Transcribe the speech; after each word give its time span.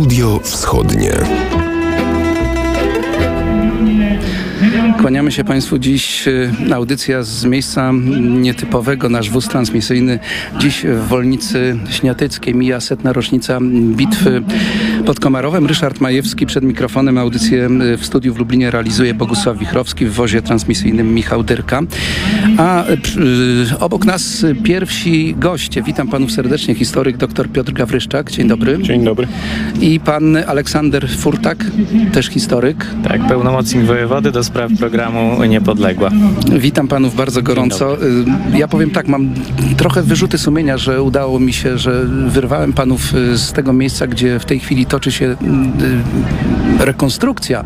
Studio 0.00 0.40
Wschodnie. 0.42 1.12
Kłaniamy 5.00 5.32
się 5.32 5.44
Państwu 5.44 5.78
dziś. 5.78 6.28
e, 6.28 6.74
Audycja 6.74 7.22
z 7.22 7.44
miejsca 7.44 7.92
nietypowego, 8.20 9.08
nasz 9.08 9.30
wóz 9.30 9.48
transmisyjny. 9.48 10.18
Dziś 10.58 10.84
w 10.86 11.08
Wolnicy 11.08 11.76
Śniatyckiej 11.90 12.54
mija 12.54 12.80
setna 12.80 13.12
rocznica 13.12 13.58
bitwy 13.96 14.42
pod 15.06 15.20
Komarowem. 15.20 15.66
Ryszard 15.66 16.00
Majewski 16.00 16.46
przed 16.46 16.64
mikrofonem. 16.64 17.18
Audycję 17.18 17.68
w 17.98 18.06
studiu 18.06 18.34
w 18.34 18.38
Lublinie 18.38 18.70
realizuje 18.70 19.14
Bogusław 19.14 19.58
Wichrowski, 19.58 20.06
w 20.06 20.12
wozie 20.12 20.42
transmisyjnym 20.42 21.14
Michał 21.14 21.42
Dyrka. 21.42 21.80
A 22.58 22.84
e, 22.84 22.96
obok 23.80 24.04
nas 24.04 24.46
pierwsi 24.62 25.34
goście. 25.38 25.82
Witam 25.82 26.08
Panów 26.08 26.32
serdecznie. 26.32 26.74
Historyk 26.74 27.16
dr 27.16 27.48
Piotr 27.48 27.72
Gawryszczak. 27.72 28.30
Dzień 28.30 28.48
dobry. 28.48 28.78
Dzień 28.82 29.04
dobry. 29.04 29.26
I 29.80 30.00
Pan 30.00 30.36
Aleksander 30.46 31.08
Furtak, 31.08 31.64
też 32.12 32.26
historyk. 32.26 32.86
Tak, 33.08 33.26
pełnomocnik 33.28 33.84
wojewody 33.84 34.32
do 34.32 34.44
spraw 34.44 34.72
programu 34.78 35.44
Niepodległa. 35.44 36.10
Witam 36.58 36.88
panów 36.88 37.16
bardzo 37.16 37.42
gorąco. 37.42 38.04
Y, 38.04 38.24
Ja 38.58 38.68
powiem 38.68 38.90
tak, 38.90 39.08
mam 39.08 39.34
trochę 39.76 40.02
wyrzuty 40.02 40.38
sumienia, 40.38 40.78
że 40.78 41.02
udało 41.02 41.40
mi 41.40 41.52
się, 41.52 41.78
że 41.78 42.04
wyrwałem 42.26 42.72
panów 42.72 43.14
y, 43.14 43.38
z 43.38 43.52
tego 43.52 43.72
miejsca, 43.72 44.06
gdzie 44.06 44.38
w 44.38 44.44
tej 44.44 44.58
chwili 44.60 44.86
toczy 44.90 45.12
się 45.12 45.24
y, 45.24 46.84
rekonstrukcja 46.84 47.64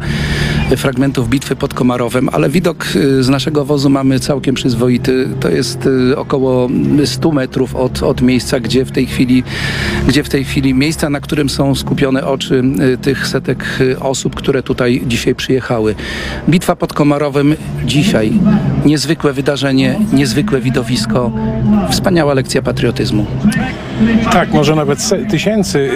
fragmentów 0.77 1.29
bitwy 1.29 1.57
pod 1.57 1.75
Komarowem, 1.75 2.29
ale 2.33 2.51
widok 2.51 2.87
y, 2.97 3.23
z 3.23 3.29
naszego 3.29 3.65
wozu 3.65 3.91
mamy 3.91 4.21
całkiem 4.21 4.55
przyzwoity. 4.55 5.29
To 5.41 5.49
jest 5.49 5.87
y, 5.87 6.17
około 6.17 6.69
100 7.05 7.33
metrów 7.33 7.77
od, 7.77 8.03
od 8.03 8.23
miejsca, 8.23 8.61
gdzie 8.61 8.85
w 8.85 8.91
tej 8.91 9.07
chwili, 9.07 9.43
gdzie 10.09 10.25
w 10.25 10.29
tej 10.29 10.45
chwili 10.45 10.75
miejsca, 10.75 11.11
na 11.11 11.21
którym 11.21 11.49
są 11.49 11.75
skupione 11.75 12.27
oczy 12.27 12.63
y, 12.95 12.99
tych 12.99 13.27
setek 13.29 13.65
y, 13.81 14.01
osób, 14.01 14.35
które 14.35 14.63
tutaj 14.63 15.03
dzisiaj 15.07 15.35
przyjechały. 15.35 15.95
Bitwa 16.49 16.77
pod 16.77 16.93
Komarowem 16.93 17.55
dzisiaj. 17.85 18.33
Niezwykłe 18.85 19.33
wydarzenie, 19.33 19.99
niezwykłe 20.13 20.61
widowisko, 20.61 21.33
wspaniała 21.91 22.35
lekcja 22.35 22.63
patriotyzmu. 22.63 23.27
Tak, 24.33 24.53
może 24.53 24.75
nawet 24.75 25.11
tysięcy 25.31 25.91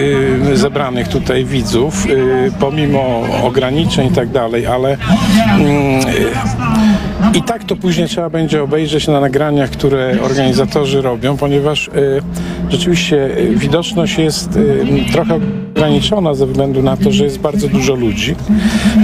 y, 0.51 0.57
zebranych 0.57 1.07
tutaj 1.07 1.45
widzów, 1.45 2.05
y, 2.05 2.51
pomimo 2.59 3.23
ograniczeń 3.43 4.07
i 4.07 4.11
tak 4.11 4.29
dalej, 4.29 4.67
ale 4.67 4.97
mm, 5.59 6.07
y, 6.07 6.31
i 7.33 7.41
tak 7.41 7.63
to 7.63 7.75
później 7.75 8.07
trzeba 8.07 8.29
będzie 8.29 8.63
obejrzeć 8.63 9.07
na 9.07 9.19
nagraniach, 9.19 9.69
które 9.69 10.17
organizatorzy 10.21 11.01
robią, 11.01 11.37
ponieważ 11.37 11.87
y, 11.87 11.91
rzeczywiście 12.69 13.37
y, 13.37 13.55
widoczność 13.55 14.17
jest 14.17 14.55
y, 14.55 14.85
trochę 15.11 15.39
ograniczona 15.71 16.33
ze 16.33 16.47
względu 16.47 16.81
na 16.83 16.97
to, 16.97 17.11
że 17.11 17.23
jest 17.23 17.39
bardzo 17.39 17.67
dużo 17.67 17.95
ludzi. 17.95 18.35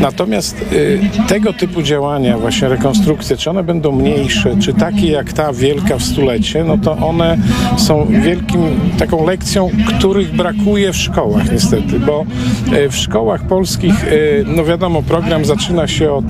Natomiast 0.01 0.65
y, 0.73 0.99
tego 1.27 1.53
typu 1.53 1.81
działania, 1.81 2.37
właśnie 2.37 2.69
rekonstrukcje, 2.69 3.37
czy 3.37 3.49
one 3.49 3.63
będą 3.63 3.91
mniejsze, 3.91 4.55
czy 4.61 4.73
takie 4.73 5.07
jak 5.11 5.33
ta 5.33 5.53
wielka 5.53 5.97
w 5.97 6.03
stulecie, 6.03 6.63
no 6.63 6.77
to 6.77 6.97
one 6.97 7.37
są 7.77 8.07
wielkim 8.09 8.61
taką 8.97 9.25
lekcją, 9.25 9.69
których 9.97 10.35
brakuje 10.35 10.93
w 10.93 10.97
szkołach 10.97 11.51
niestety, 11.51 11.99
bo 11.99 12.25
y, 12.73 12.89
w 12.89 12.95
szkołach 12.95 13.47
polskich, 13.47 14.03
y, 14.03 14.45
no 14.47 14.65
wiadomo, 14.65 15.03
program 15.03 15.45
zaczyna 15.45 15.87
się 15.87 16.11
od, 16.11 16.25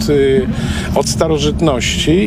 od 0.95 1.09
starożytności 1.09 1.74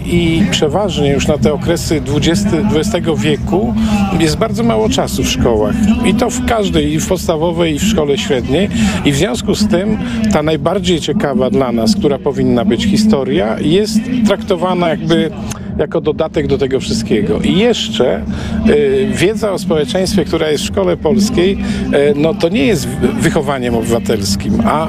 i 0.06 0.42
przeważnie 0.50 1.12
już 1.12 1.27
na 1.27 1.38
te 1.38 1.52
okresy 1.52 2.02
XX, 2.16 2.46
XX 2.74 3.06
wieku 3.18 3.74
jest 4.20 4.36
bardzo 4.36 4.62
mało 4.62 4.88
czasu 4.88 5.22
w 5.22 5.28
szkołach. 5.28 5.74
I 6.06 6.14
to 6.14 6.30
w 6.30 6.46
każdej, 6.46 6.92
i 6.92 7.00
w 7.00 7.08
podstawowej, 7.08 7.74
i 7.74 7.78
w 7.78 7.84
szkole 7.84 8.19
średniej. 8.19 8.69
I 9.04 9.12
w 9.12 9.16
związku 9.16 9.54
z 9.54 9.69
tym 9.69 9.98
ta 10.32 10.42
najbardziej 10.42 11.00
ciekawa 11.00 11.50
dla 11.50 11.72
nas, 11.72 11.96
która 11.96 12.19
powinna 12.19 12.64
być 12.64 12.84
historia, 12.84 13.56
jest 13.60 13.98
traktowana 14.26 14.88
jakby 14.88 15.31
jako 15.78 16.00
dodatek 16.00 16.47
do 16.47 16.58
tego 16.58 16.81
wszystkiego. 16.81 17.41
I 17.41 17.58
jeszcze 17.58 18.22
y, 18.69 19.08
wiedza 19.12 19.53
o 19.53 19.58
społeczeństwie, 19.58 20.25
która 20.25 20.50
jest 20.50 20.64
w 20.64 20.66
szkole 20.66 20.97
polskiej, 20.97 21.53
y, 21.53 22.14
no 22.16 22.34
to 22.34 22.48
nie 22.48 22.66
jest 22.66 22.88
wychowaniem 23.20 23.75
obywatelskim, 23.75 24.60
a 24.64 24.88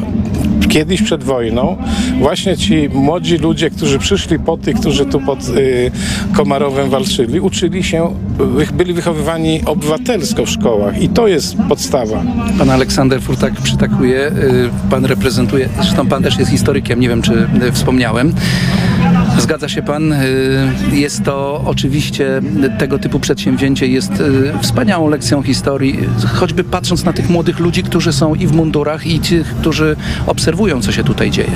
kiedyś 0.69 1.02
przed 1.02 1.24
wojną 1.24 1.78
właśnie 2.19 2.57
ci 2.57 2.90
młodzi 2.94 3.38
ludzie, 3.38 3.69
którzy 3.69 4.00
przyszli 4.00 4.40
po 4.40 4.57
tych, 4.57 4.75
którzy 4.80 5.06
tu 5.06 5.19
pod 5.22 5.40
y, 5.50 5.91
Komarowem 6.34 6.90
walczyli, 6.90 7.40
uczyli 7.40 7.84
się, 7.84 8.13
wy- 8.38 8.68
byli 8.74 8.94
wychowywani 8.94 9.62
obywatelsko 9.66 10.46
w 10.46 10.50
szkołach 10.50 11.02
i 11.02 11.09
to 11.09 11.28
jest 11.28 11.56
podstawa. 11.69 12.24
Pan 12.59 12.69
Aleksander 12.69 13.22
Furtak 13.22 13.53
przytakuje, 13.53 14.28
y, 14.28 14.31
pan 14.90 15.06
reprezentuje, 15.06 15.69
zresztą 15.81 16.07
pan 16.07 16.24
też 16.24 16.40
jest 16.40 16.52
historykiem, 16.52 17.00
nie 17.00 17.09
wiem 17.09 17.22
czy 17.22 17.34
y, 17.68 17.72
wspomniałem. 17.72 18.34
Zgadza 19.50 19.70
się 19.70 19.82
pan, 19.82 20.14
y, 20.14 20.18
jest 20.92 21.24
to 21.24 21.62
oczywiście 21.66 22.42
tego 22.80 23.00
typu 23.00 23.20
przedsięwzięcie 23.20 23.88
jest 23.88 24.12
y, 24.12 24.54
wspaniałą 24.62 25.10
lekcją 25.10 25.42
historii, 25.42 26.00
choćby 26.34 26.64
patrząc 26.64 27.04
na 27.04 27.14
tych 27.14 27.30
młodych 27.30 27.60
ludzi, 27.60 27.84
którzy 27.84 28.14
są 28.14 28.36
i 28.36 28.48
w 28.48 28.52
mundurach 28.52 29.08
i 29.08 29.20
tych, 29.20 29.56
którzy 29.56 29.96
obserwują 30.28 30.82
co 30.82 30.92
się 30.92 31.04
tutaj 31.04 31.32
dzieje. 31.32 31.50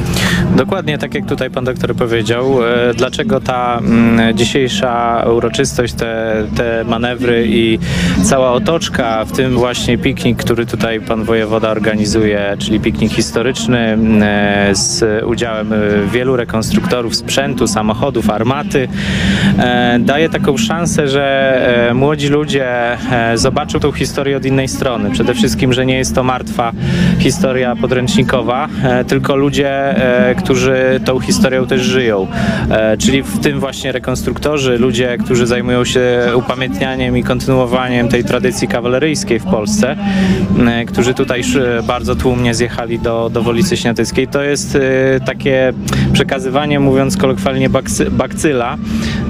Dokładnie 0.55 0.97
tak 0.97 1.13
jak 1.13 1.25
tutaj 1.25 1.49
pan 1.49 1.63
doktor 1.65 1.95
powiedział, 1.95 2.63
e, 2.63 2.93
dlaczego 2.93 3.41
ta 3.41 3.77
mm, 3.77 4.37
dzisiejsza 4.37 5.23
uroczystość, 5.35 5.93
te, 5.93 6.33
te 6.55 6.83
manewry 6.83 7.45
i 7.47 7.79
cała 8.23 8.51
otoczka, 8.51 9.25
w 9.25 9.31
tym 9.31 9.53
właśnie 9.53 9.97
piknik, 9.97 10.37
który 10.37 10.65
tutaj 10.65 11.01
pan 11.01 11.23
wojewoda 11.23 11.69
organizuje, 11.69 12.55
czyli 12.59 12.79
piknik 12.79 13.11
historyczny 13.11 13.79
mm, 13.79 14.23
e, 14.23 14.75
z 14.75 15.23
udziałem 15.25 15.73
e, 15.73 15.77
wielu 16.11 16.35
rekonstruktorów 16.35 17.15
sprzętu, 17.15 17.67
samochodów, 17.67 17.82
armaty, 18.33 18.87
e, 19.57 19.99
daje 19.99 20.29
taką 20.29 20.57
szansę, 20.57 21.07
że 21.07 21.23
e, 21.89 21.93
młodzi 21.93 22.27
ludzie 22.27 22.67
e, 23.11 23.37
zobaczą 23.37 23.79
tą 23.79 23.91
historię 23.91 24.37
od 24.37 24.45
innej 24.45 24.67
strony. 24.67 25.11
Przede 25.11 25.33
wszystkim, 25.33 25.73
że 25.73 25.85
nie 25.85 25.97
jest 25.97 26.15
to 26.15 26.23
martwa 26.23 26.71
historia 27.19 27.75
podręcznikowa, 27.75 28.67
tylko 29.07 29.35
ludzie, 29.35 29.95
którzy 30.37 31.01
tą 31.05 31.19
historią 31.19 31.67
też 31.67 31.81
żyją. 31.81 32.27
Czyli 32.99 33.23
w 33.23 33.39
tym 33.39 33.59
właśnie 33.59 33.91
rekonstruktorzy, 33.91 34.77
ludzie, 34.77 35.17
którzy 35.17 35.47
zajmują 35.47 35.85
się 35.85 36.01
upamiętnianiem 36.35 37.17
i 37.17 37.23
kontynuowaniem 37.23 38.07
tej 38.07 38.23
tradycji 38.23 38.67
kawaleryjskiej 38.67 39.39
w 39.39 39.43
Polsce, 39.43 39.95
którzy 40.87 41.13
tutaj 41.13 41.43
bardzo 41.87 42.15
tłumnie 42.15 42.53
zjechali 42.53 42.99
do, 42.99 43.29
do 43.33 43.41
Wolicy 43.41 43.77
Śniatyckiej. 43.77 44.27
To 44.27 44.43
jest 44.43 44.77
takie 45.25 45.73
przekazywanie, 46.13 46.79
mówiąc 46.79 47.17
kolokwialnie, 47.17 47.62
baksy, 47.69 48.11
bakcyla 48.11 48.77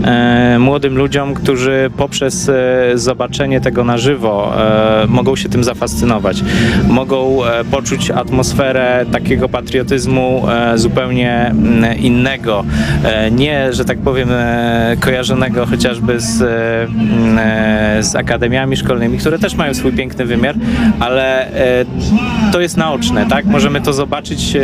e, 0.03 0.57
młodym 0.59 0.97
ludziom, 0.97 1.33
którzy 1.33 1.91
poprzez 1.97 2.49
e, 2.49 2.53
zobaczenie 2.95 3.61
tego 3.61 3.83
na 3.83 3.97
żywo 3.97 4.53
e, 4.57 5.07
mogą 5.07 5.35
się 5.35 5.49
tym 5.49 5.63
zafascynować. 5.63 6.43
Mogą 6.87 7.45
e, 7.45 7.63
poczuć 7.63 8.11
atmosferę 8.11 9.05
takiego 9.11 9.49
patriotyzmu 9.49 10.43
e, 10.49 10.77
zupełnie 10.77 11.45
mm, 11.45 11.97
innego. 11.97 12.63
Nie, 13.31 13.73
że 13.73 13.85
tak 13.85 13.97
powiem, 13.97 14.29
kojarzonego 14.99 15.65
chociażby 15.65 16.19
z, 16.19 16.41
mm, 16.41 18.03
z 18.03 18.15
akademiami 18.15 18.77
szkolnymi, 18.77 19.17
które 19.17 19.39
też 19.39 19.55
mają 19.55 19.73
swój 19.73 19.91
piękny 19.91 20.25
wymiar, 20.25 20.55
ale 20.99 21.47
to 22.51 22.61
jest 22.61 22.77
naoczne, 22.77 23.25
tak? 23.25 23.45
Możemy 23.45 23.81
to 23.81 23.93
zobaczyć, 23.93 24.57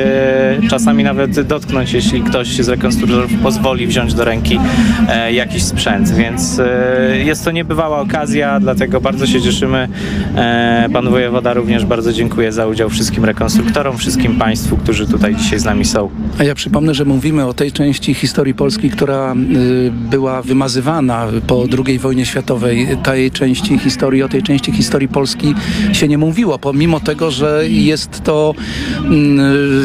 czasami 0.69 1.03
nawet 1.03 1.41
dotknąć, 1.41 1.94
jeśli 1.94 2.22
ktoś 2.22 2.47
z 2.47 2.69
rekonstruktorów 2.69 3.31
pozwoli 3.44 3.59
wziąć 3.88 4.14
do 4.14 4.25
ręki 4.25 4.59
e, 5.09 5.34
jakiś 5.34 5.64
sprzęt, 5.64 6.12
więc 6.12 6.59
e, 6.59 7.18
jest 7.18 7.46
to 7.46 7.52
niebywała 7.52 8.00
okazja, 8.00 8.59
dlatego 8.59 9.02
bardzo 9.02 9.28
się 9.28 9.42
cieszymy. 9.42 9.88
E, 10.36 10.89
Pan 10.94 11.10
wojewoda 11.10 11.54
również 11.54 11.86
bardzo 11.86 12.13
dziękuję 12.13 12.51
za 12.51 12.68
udział 12.68 12.89
wszystkim 12.89 13.25
rekonstruktorom, 13.25 13.98
wszystkim 13.98 14.36
Państwu, 14.36 14.78
którzy 14.78 15.07
tutaj 15.07 15.36
dzisiaj 15.36 15.60
z 15.60 15.66
nami 15.66 15.86
są. 15.86 16.10
A 16.39 16.44
ja 16.44 16.56
przypomnę, 16.56 16.94
że 16.94 17.06
mówimy 17.06 17.45
o 17.45 17.54
tej 17.54 17.72
części 17.72 18.13
historii 18.13 18.54
Polski, 18.54 18.89
która 18.89 19.34
y, 19.34 19.92
była 19.92 20.42
wymazywana 20.42 21.28
po 21.48 21.66
II 21.88 22.00
wojnie 22.00 22.25
światowej. 22.25 22.88
Tej 23.04 23.31
części 23.31 23.78
historii, 23.78 24.24
o 24.24 24.30
tej 24.30 24.44
części 24.44 24.72
historii 24.72 25.07
Polski 25.07 25.54
się 25.94 26.07
nie 26.07 26.18
mówiło, 26.18 26.60
pomimo 26.60 27.00
tego, 27.00 27.31
że 27.31 27.63
jest 27.69 28.24
to, 28.24 28.54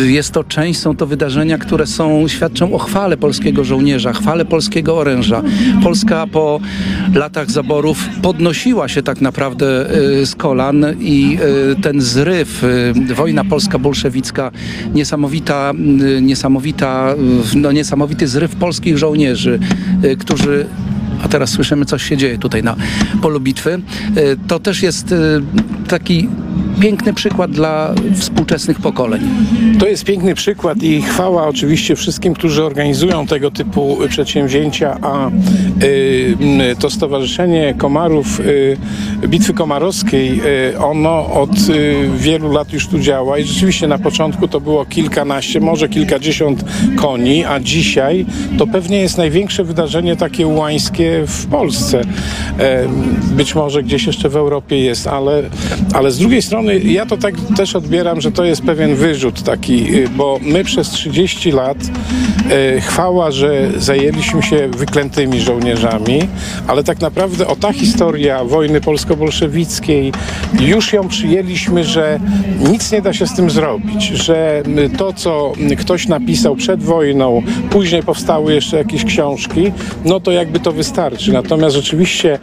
y, 0.05 0.11
jest 0.11 0.33
to 0.33 0.45
część, 0.45 0.81
są 0.81 0.97
to 0.97 1.07
wydarzenia, 1.07 1.59
które 1.59 1.87
są, 1.87 2.29
świadczą 2.29 2.73
o 2.73 2.79
chwale 2.79 3.17
polskiego 3.17 3.64
żołnierza, 3.65 4.13
chwale 4.13 4.45
polskiego 4.45 4.97
oręża. 4.97 5.43
Polska 5.83 6.27
po 6.27 6.61
latach 7.15 7.51
zaborów 7.51 8.09
podnosiła 8.23 8.89
się 8.89 9.03
tak 9.03 9.21
naprawdę 9.21 9.97
y, 10.21 10.27
z 10.27 10.35
kolan 10.35 10.85
i 11.01 11.39
y, 11.73 11.83
ten 11.83 12.01
zryw, 12.01 12.65
y, 13.11 13.15
wojna 13.15 13.45
polska 13.45 13.79
bolszewicka, 13.79 14.51
niesamowita, 14.95 15.73
niesamowita, 16.23 17.15
no 17.55 17.73
niesamowity 17.73 18.29
zryw 18.29 18.57
polskich 18.57 18.99
żołnierzy, 18.99 19.59
którzy 20.19 20.67
a 21.23 21.29
teraz 21.29 21.51
słyszymy, 21.51 21.85
coś 21.85 22.03
się 22.03 22.17
dzieje 22.17 22.39
tutaj 22.39 22.63
na 22.63 22.77
polu 23.23 23.41
bitwy. 23.41 23.81
To 24.49 24.59
też 24.59 24.83
jest 24.83 25.15
taki 25.89 26.29
piękny 26.81 27.15
przykład 27.15 27.51
dla 27.51 27.95
współczesnych 28.17 28.81
pokoleń. 28.81 29.23
To 29.79 29.87
jest 29.87 30.05
piękny 30.05 30.35
przykład 30.35 30.83
i 30.83 31.03
chwała 31.03 31.47
oczywiście 31.47 31.97
wszystkim, 31.97 32.35
którzy 32.35 32.65
organizują 32.65 33.27
tego 33.27 33.51
typu 33.51 33.99
przedsięwzięcia, 34.09 34.99
a 35.03 35.31
y, 35.83 36.77
to 36.79 36.91
Stowarzyszenie 36.91 37.75
Komarów 37.79 38.41
y, 38.41 38.77
Bitwy 39.29 39.55
Komarowskiej, 39.55 40.41
y, 40.73 40.79
ono 40.79 41.27
od 41.27 41.51
y, 41.69 41.95
wielu 42.17 42.53
lat 42.53 42.73
już 42.73 42.89
tu 42.89 42.99
działa 42.99 43.39
i 43.39 43.45
rzeczywiście 43.45 43.89
na 43.89 43.99
początku 43.99 44.49
to 44.49 44.61
było 44.61 44.85
kilkanaście, 44.85 45.61
może 45.61 45.89
kilkadziesiąt 45.89 46.65
koni, 46.97 47.45
a 47.45 47.61
dzisiaj 47.61 48.27
to 48.59 48.67
pewnie 48.67 48.99
jest 49.01 49.19
największe 49.19 49.65
wydarzenie 49.65 50.17
takie 50.17 50.47
ułańskie 50.47 51.25
w 51.27 51.47
Polsce. 51.47 52.01
E, 52.59 52.89
Być 53.37 53.55
może 53.55 53.83
gdzieś 53.83 54.07
jeszcze 54.07 54.29
w 54.29 54.37
Europie 54.37 54.79
jest, 54.79 55.07
ale, 55.07 55.43
ale 55.95 56.11
z 56.11 56.19
drugiej 56.19 56.43
strony 56.43 56.64
ja 56.73 57.07
to 57.07 57.17
tak 57.17 57.35
też 57.57 57.77
odbieram, 57.77 58.21
że 58.21 58.33
to 58.33 58.45
jest 58.45 58.63
pewien 58.63 58.95
wyrzut 58.95 59.43
taki, 59.43 59.95
y, 59.95 60.09
bo 60.09 60.39
my 60.43 60.65
przez 60.65 60.91
30 60.91 61.53
lat 61.53 61.79
e, 62.51 62.81
chwała, 62.81 63.31
że 63.31 63.71
zajęliśmy 63.77 64.43
się 64.43 64.69
wyklętymi 64.69 65.41
żołnierzami, 65.41 66.29
ale 66.67 66.85
tak 66.85 67.01
naprawdę 67.01 67.47
o 67.47 67.57
ta 67.57 67.73
historia 67.73 68.45
wojny 68.45 68.81
polsko-bolszewickiej 68.81 70.13
już 70.61 70.93
ją 70.93 71.09
przyjęliśmy, 71.09 71.85
że 71.85 72.21
nic 72.71 72.93
nie 72.93 73.03
da 73.03 73.13
się 73.13 73.27
z 73.27 73.35
tym 73.35 73.51
zrobić, 73.51 74.05
że 74.05 74.63
y, 74.79 74.97
to, 74.97 75.13
co 75.13 75.53
y, 75.73 75.77
ktoś 75.77 76.09
napisał 76.09 76.57
przed 76.57 76.83
wojną, 76.83 77.43
później 77.71 78.03
powstały 78.03 78.55
jeszcze 78.55 78.77
jakieś 78.77 79.05
książki, 79.05 79.73
no 80.05 80.21
to 80.21 80.33
jakby 80.33 80.61
to 80.61 80.73
wystarczy. 80.73 81.33
Natomiast 81.33 81.77
rzeczywiście 81.77 82.39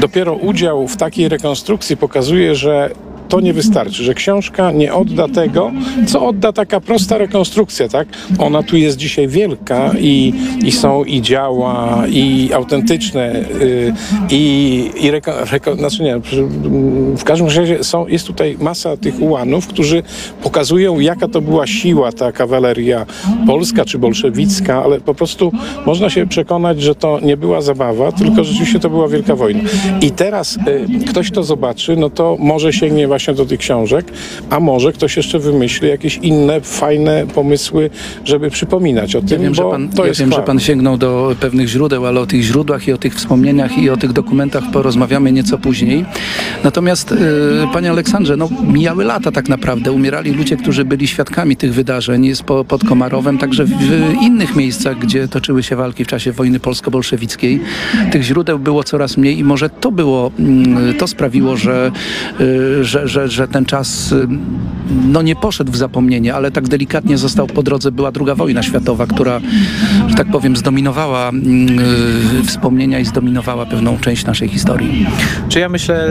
dopiero 0.00 0.34
udział 0.34 0.88
w 0.88 0.96
takiej 0.96 1.28
rekonstrukcji 1.28 1.96
pokazuje, 1.96 2.54
że 2.54 2.90
to 3.28 3.40
nie 3.40 3.52
wystarczy, 3.52 4.04
że 4.04 4.14
książka 4.14 4.72
nie 4.72 4.94
odda 4.94 5.28
tego, 5.28 5.72
co 6.06 6.26
odda 6.26 6.52
taka 6.52 6.80
prosta 6.80 7.18
rekonstrukcja, 7.18 7.88
tak? 7.88 8.08
Ona 8.38 8.62
tu 8.62 8.76
jest 8.76 8.96
dzisiaj 8.96 9.28
wielka 9.28 9.90
i, 9.98 10.32
i 10.64 10.72
są 10.72 11.04
i 11.04 11.22
działa, 11.22 12.04
i 12.08 12.50
autentyczne, 12.54 13.34
y, 13.36 13.94
i, 14.30 14.90
i 15.00 15.10
reko, 15.10 15.32
reko, 15.52 15.74
znaczy 15.74 16.02
nie, 16.02 16.20
w 17.16 17.24
każdym 17.24 17.46
razie 17.46 17.84
są, 17.84 18.06
jest 18.06 18.26
tutaj 18.26 18.56
masa 18.60 18.96
tych 18.96 19.20
ułanów, 19.20 19.66
którzy 19.66 20.02
pokazują, 20.42 21.00
jaka 21.00 21.28
to 21.28 21.40
była 21.40 21.66
siła 21.66 22.12
ta 22.12 22.32
kawaleria 22.32 23.06
polska 23.46 23.84
czy 23.84 23.98
bolszewicka, 23.98 24.84
ale 24.84 25.00
po 25.00 25.14
prostu 25.14 25.52
można 25.86 26.10
się 26.10 26.26
przekonać, 26.26 26.82
że 26.82 26.94
to 26.94 27.20
nie 27.22 27.36
była 27.36 27.60
zabawa, 27.60 28.12
tylko 28.12 28.44
rzeczywiście 28.44 28.78
to 28.78 28.90
była 28.90 29.08
wielka 29.08 29.36
wojna. 29.36 29.60
I 30.00 30.10
teraz 30.10 30.56
y, 30.56 31.04
ktoś 31.08 31.30
to 31.30 31.42
zobaczy, 31.42 31.96
no 31.96 32.10
to 32.10 32.36
może 32.40 32.72
sięgnie 32.72 33.08
właśnie 33.08 33.17
do 33.26 33.46
tych 33.46 33.58
książek, 33.60 34.06
a 34.50 34.60
może 34.60 34.92
ktoś 34.92 35.16
jeszcze 35.16 35.38
wymyśli 35.38 35.88
jakieś 35.88 36.16
inne, 36.16 36.60
fajne 36.60 37.26
pomysły, 37.34 37.90
żeby 38.24 38.50
przypominać 38.50 39.16
o 39.16 39.20
tym, 39.20 39.28
Ja 39.30 39.38
wiem, 39.38 39.54
że 39.54 39.62
bo 39.62 39.70
pan, 39.70 39.88
to 39.88 40.02
ja 40.02 40.08
jest 40.08 40.20
wiem, 40.20 40.28
że 40.28 40.32
chwała. 40.32 40.46
pan 40.46 40.60
sięgnął 40.60 40.96
do 40.98 41.36
pewnych 41.40 41.68
źródeł, 41.68 42.06
ale 42.06 42.20
o 42.20 42.26
tych 42.26 42.42
źródłach 42.42 42.88
i 42.88 42.92
o 42.92 42.98
tych 42.98 43.14
wspomnieniach 43.14 43.78
i 43.78 43.90
o 43.90 43.96
tych 43.96 44.12
dokumentach 44.12 44.64
porozmawiamy 44.72 45.32
nieco 45.32 45.58
później. 45.58 46.04
Natomiast, 46.64 47.12
y, 47.12 47.16
panie 47.72 47.90
Aleksandrze, 47.90 48.36
no 48.36 48.48
mijały 48.72 49.04
lata 49.04 49.32
tak 49.32 49.48
naprawdę. 49.48 49.92
Umierali 49.92 50.30
ludzie, 50.32 50.56
którzy 50.56 50.84
byli 50.84 51.08
świadkami 51.08 51.56
tych 51.56 51.74
wydarzeń 51.74 52.26
jest 52.26 52.42
po, 52.42 52.64
pod 52.64 52.84
Komarowem, 52.84 53.38
także 53.38 53.64
w, 53.64 53.70
w 53.70 54.22
innych 54.22 54.56
miejscach, 54.56 54.98
gdzie 54.98 55.28
toczyły 55.28 55.62
się 55.62 55.76
walki 55.76 56.04
w 56.04 56.06
czasie 56.06 56.32
wojny 56.32 56.60
polsko-bolszewickiej. 56.60 57.60
Tych 58.10 58.22
źródeł 58.22 58.58
było 58.58 58.84
coraz 58.84 59.16
mniej 59.16 59.38
i 59.38 59.44
może 59.44 59.70
to 59.70 59.92
było, 59.92 60.30
mm, 60.38 60.94
to 60.94 61.06
sprawiło, 61.06 61.56
że, 61.56 61.90
y, 62.40 62.84
że, 63.08 63.28
że, 63.28 63.48
ten 63.48 63.64
czas 63.64 64.12
y, 64.12 64.28
no 65.06 65.22
nie 65.22 65.36
poszedł 65.36 65.72
w 65.72 65.76
zapomnienie, 65.76 66.34
ale 66.34 66.50
tak 66.50 66.68
delikatnie 66.68 67.18
został 67.18 67.46
po 67.46 67.62
drodze. 67.62 67.92
Była 67.92 68.12
druga 68.12 68.34
wojna 68.34 68.62
światowa, 68.62 69.06
która, 69.06 69.40
że 70.06 70.14
tak 70.14 70.30
powiem, 70.30 70.56
zdominowała 70.56 71.28
mm, 71.28 71.78
y, 72.40 72.42
wspomnienia 72.46 72.98
i 72.98 73.04
zdominowała 73.04 73.66
pewną 73.66 73.98
część 73.98 74.26
naszej 74.26 74.48
historii. 74.48 75.06
Czy 75.48 75.60
ja 75.60 75.68
myślę, 75.68 76.08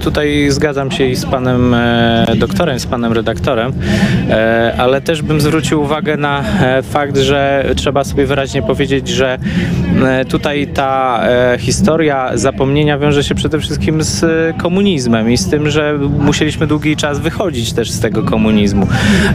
tutaj 0.00 0.46
zgadzam 0.50 0.90
się 0.90 1.06
i 1.06 1.16
z 1.16 1.26
panem 1.26 1.74
e, 1.74 2.26
doktorem, 2.36 2.80
z 2.80 2.86
panem 2.86 3.12
redaktorem, 3.12 3.72
e, 4.30 4.74
ale 4.78 5.00
też 5.00 5.22
bym 5.22 5.40
zwrócił 5.40 5.82
uwagę 5.82 6.16
na 6.16 6.44
e, 6.60 6.82
fakt, 6.82 7.16
że 7.18 7.72
trzeba 7.76 8.04
sobie 8.04 8.26
wyraźnie 8.26 8.62
powiedzieć, 8.62 9.08
że 9.08 9.38
e, 10.04 10.24
tutaj 10.24 10.66
ta 10.66 11.20
e, 11.22 11.58
historia 11.58 12.30
zapomnienia 12.34 12.98
wiąże 12.98 13.24
się 13.24 13.34
przede 13.34 13.60
wszystkim 13.60 14.02
z 14.02 14.24
e, 14.24 14.58
komunizmem 14.58 15.30
i 15.30 15.36
z 15.36 15.50
tym, 15.50 15.70
że 15.70 15.98
musieliśmy 16.38 16.66
długi 16.66 16.96
czas 16.96 17.18
wychodzić 17.18 17.72
też 17.72 17.90
z 17.90 18.00
tego 18.00 18.22
komunizmu. 18.22 18.86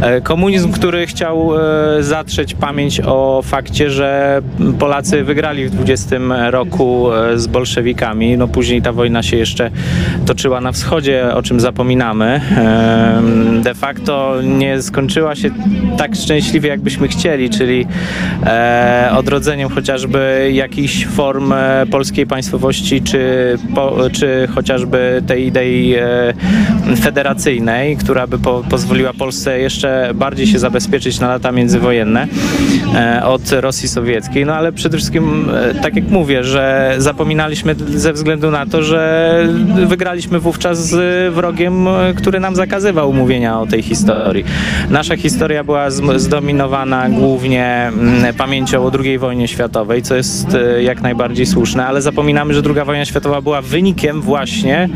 E, 0.01 0.21
Komunizm, 0.21 0.71
który 0.71 1.07
chciał 1.07 1.51
e, 1.59 2.03
zatrzeć 2.03 2.53
pamięć 2.53 3.01
o 3.05 3.41
fakcie, 3.45 3.89
że 3.89 4.41
Polacy 4.79 5.23
wygrali 5.23 5.65
w 5.65 5.71
20 5.71 6.15
roku 6.49 7.13
e, 7.13 7.39
z 7.39 7.47
bolszewikami. 7.47 8.37
No 8.37 8.47
później 8.47 8.81
ta 8.81 8.91
wojna 8.91 9.23
się 9.23 9.37
jeszcze 9.37 9.71
toczyła 10.25 10.61
na 10.61 10.71
wschodzie, 10.71 11.33
o 11.33 11.41
czym 11.41 11.59
zapominamy. 11.59 12.41
De 13.63 13.73
facto 13.73 14.35
nie 14.43 14.81
skończyła 14.81 15.35
się 15.35 15.49
tak 15.97 16.15
szczęśliwie, 16.15 16.69
jakbyśmy 16.69 17.07
chcieli, 17.07 17.49
czyli 17.49 17.85
odrodzeniem 19.17 19.69
chociażby 19.69 20.51
jakichś 20.53 21.05
form 21.05 21.53
polskiej 21.91 22.27
państwowości, 22.27 23.01
czy, 23.01 23.19
po, 23.75 23.97
czy 24.11 24.47
chociażby 24.55 25.23
tej 25.27 25.45
idei 25.45 25.95
federacyjnej, 26.99 27.97
która 27.97 28.27
by 28.27 28.39
po, 28.39 28.63
pozwoliła 28.69 29.13
Polsce 29.13 29.59
jeszcze 29.59 30.11
bardziej 30.15 30.47
się 30.47 30.59
zabezpieczyć 30.59 31.19
na 31.19 31.27
lata 31.27 31.51
międzywojenne 31.51 32.27
e, 32.95 33.25
od 33.25 33.51
Rosji 33.51 33.87
sowieckiej. 33.87 34.45
No 34.45 34.55
ale 34.55 34.71
przede 34.71 34.97
wszystkim, 34.97 35.49
e, 35.49 35.81
tak 35.81 35.95
jak 35.95 36.07
mówię, 36.09 36.43
że 36.43 36.95
zapominaliśmy 36.97 37.75
ze 37.95 38.13
względu 38.13 38.51
na 38.51 38.65
to, 38.65 38.83
że 38.83 39.43
wygraliśmy 39.87 40.39
wówczas 40.39 40.87
z 40.87 41.33
wrogiem, 41.33 41.87
e, 41.87 42.13
który 42.13 42.39
nam 42.39 42.55
zakazywał 42.55 43.13
mówienia 43.13 43.59
o 43.59 43.65
tej 43.65 43.81
historii. 43.81 44.45
Nasza 44.89 45.17
historia 45.17 45.63
była 45.63 45.89
zdominowana 46.15 47.09
głównie 47.09 47.65
mm, 47.65 48.33
pamięcią 48.33 48.85
o 48.85 48.91
II 48.99 49.17
wojnie 49.17 49.47
światowej, 49.47 50.01
co 50.01 50.15
jest 50.15 50.47
jak 50.81 51.01
najbardziej 51.01 51.45
słuszne, 51.45 51.85
ale 51.85 52.01
zapominamy, 52.01 52.53
że 52.53 52.61
II 52.65 52.85
wojna 52.85 53.05
światowa 53.05 53.41
była 53.41 53.61
wynikiem 53.61 54.21
właśnie 54.21 54.89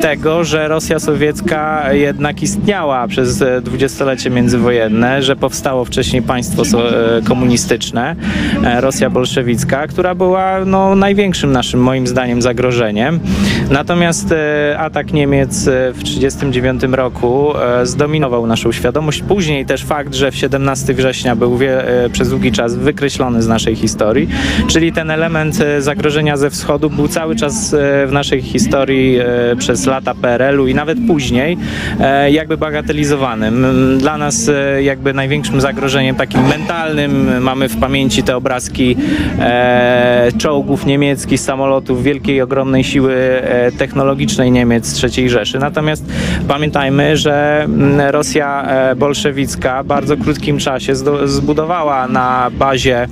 tego, 0.00 0.44
że 0.44 0.68
Rosja 0.68 1.00
sowiecka 1.02 1.92
jednak 1.92 2.42
istniała 2.42 3.08
przez 3.08 3.42
e, 3.42 3.60
dwudziestolecie 3.60 4.30
międzywojenne, 4.30 5.22
że 5.22 5.36
powstało 5.36 5.84
wcześniej 5.84 6.22
państwo 6.22 6.62
e, 6.62 7.22
komunistyczne, 7.22 8.16
e, 8.64 8.80
Rosja 8.80 9.10
bolszewicka, 9.10 9.86
która 9.86 10.14
była 10.14 10.64
no, 10.64 10.94
największym 10.94 11.52
naszym, 11.52 11.80
moim 11.80 12.06
zdaniem, 12.06 12.42
zagrożeniem. 12.42 13.20
Natomiast 13.70 14.34
atak 14.78 15.12
Niemiec 15.12 15.60
w 15.94 16.02
1939 16.02 16.82
roku 16.82 17.52
zdominował 17.82 18.46
naszą 18.46 18.72
świadomość. 18.72 19.22
Później 19.22 19.66
też 19.66 19.84
fakt, 19.84 20.14
że 20.14 20.30
w 20.30 20.36
17 20.36 20.94
września 20.94 21.36
był 21.36 21.58
przez 22.12 22.30
długi 22.30 22.52
czas 22.52 22.74
wykreślony 22.74 23.42
z 23.42 23.48
naszej 23.48 23.76
historii, 23.76 24.28
czyli 24.66 24.92
ten 24.92 25.10
element 25.10 25.58
zagrożenia 25.78 26.36
ze 26.36 26.50
wschodu 26.50 26.90
był 26.90 27.08
cały 27.08 27.36
czas 27.36 27.74
w 28.06 28.12
naszej 28.12 28.42
historii 28.42 29.18
przez 29.58 29.86
lata 29.86 30.14
PRL-u 30.14 30.66
i 30.66 30.74
nawet 30.82 30.98
później 31.06 31.58
e, 32.00 32.30
jakby 32.30 32.56
bagatelizowany. 32.56 33.46
M, 33.46 33.98
Dla 33.98 34.18
nas 34.18 34.48
e, 34.48 34.82
jakby 34.82 35.14
największym 35.14 35.60
zagrożeniem 35.60 36.16
takim 36.16 36.48
mentalnym 36.48 37.42
mamy 37.42 37.68
w 37.68 37.76
pamięci 37.76 38.22
te 38.22 38.36
obrazki 38.36 38.96
e, 39.38 40.28
czołgów 40.38 40.86
niemieckich, 40.86 41.40
samolotów, 41.40 42.02
wielkiej, 42.02 42.42
ogromnej 42.42 42.84
siły 42.84 43.14
technologicznej 43.78 44.50
Niemiec 44.50 45.04
III 45.04 45.30
Rzeszy. 45.30 45.58
Natomiast 45.58 46.04
pamiętajmy, 46.48 47.16
że 47.16 47.66
Rosja 48.10 48.68
bolszewicka 48.96 49.82
w 49.82 49.86
bardzo 49.86 50.16
krótkim 50.16 50.58
czasie 50.58 50.94
zbudowała 51.24 52.08
na 52.08 52.50
bazie 52.58 53.08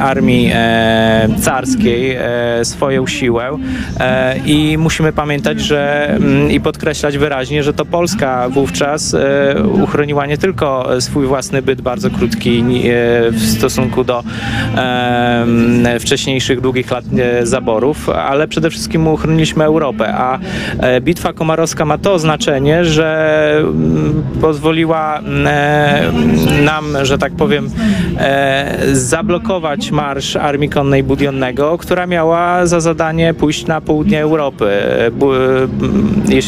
armii 0.00 0.52
carskiej 1.40 2.18
swoją 2.62 3.06
siłę 3.06 3.58
i 4.46 4.78
musimy 4.78 5.12
pamiętać, 5.12 5.60
że 5.60 6.18
i 6.50 6.60
podkreślać 6.64 7.18
wyraźnie, 7.18 7.62
że 7.62 7.72
to 7.72 7.84
Polska 7.84 8.48
wówczas 8.48 9.14
e, 9.14 9.54
uchroniła 9.82 10.26
nie 10.26 10.38
tylko 10.38 10.88
swój 11.00 11.26
własny 11.26 11.62
byt 11.62 11.82
bardzo 11.82 12.10
krótki 12.10 12.58
e, 12.58 12.62
w 13.30 13.42
stosunku 13.58 14.04
do 14.04 14.22
wcześniejszych 16.00 16.60
długich 16.60 16.90
lat 16.90 17.04
e, 17.18 17.46
zaborów, 17.46 18.08
ale 18.08 18.48
przede 18.48 18.70
wszystkim 18.70 19.08
uchroniła 19.08 19.34
broniliśmy 19.34 19.64
Europę, 19.64 20.14
a 20.14 20.38
Bitwa 21.00 21.32
Komarowska 21.32 21.84
ma 21.84 21.98
to 21.98 22.18
znaczenie, 22.18 22.84
że 22.84 23.56
mm, 23.58 24.22
pozwoliła 24.40 25.20
nam, 26.64 26.84
że 27.02 27.18
tak 27.18 27.32
powiem, 27.32 27.70
zablokować 28.92 29.90
marsz 29.90 30.36
Armii 30.36 30.68
Konnej 30.68 31.02
Budionnego, 31.02 31.78
która 31.78 32.06
miała 32.06 32.66
za 32.66 32.80
zadanie 32.80 33.34
pójść 33.34 33.66
na 33.66 33.80
południe 33.80 34.22
Europy. 34.22 34.66
M, 35.06 35.20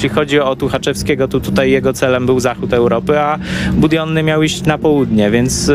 Jeśli 0.06 0.18
chodzi 0.18 0.40
o 0.40 0.56
Tuchaczewskiego, 0.56 1.28
to 1.28 1.40
tutaj 1.40 1.70
jego 1.70 1.92
celem 1.92 2.26
był 2.26 2.40
zachód 2.40 2.72
Europy, 2.72 3.20
a 3.20 3.38
Budionny 3.72 4.22
miał 4.22 4.42
iść 4.42 4.64
na 4.64 4.78
południe, 4.78 5.30
więc 5.30 5.68
e, 5.68 5.74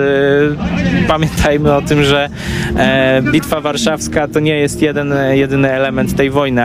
pamiętajmy 1.08 1.74
o 1.74 1.82
tym, 1.82 2.04
że 2.04 2.30
e, 2.78 3.22
Bitwa 3.32 3.62
Warszawska 3.62 4.28
to 4.28 4.40
nie 4.40 4.56
jest 4.56 4.82
jeden, 4.82 5.14
jedyny 5.32 5.72
element 5.72 6.16
tej 6.16 6.30
wojny. 6.30 6.62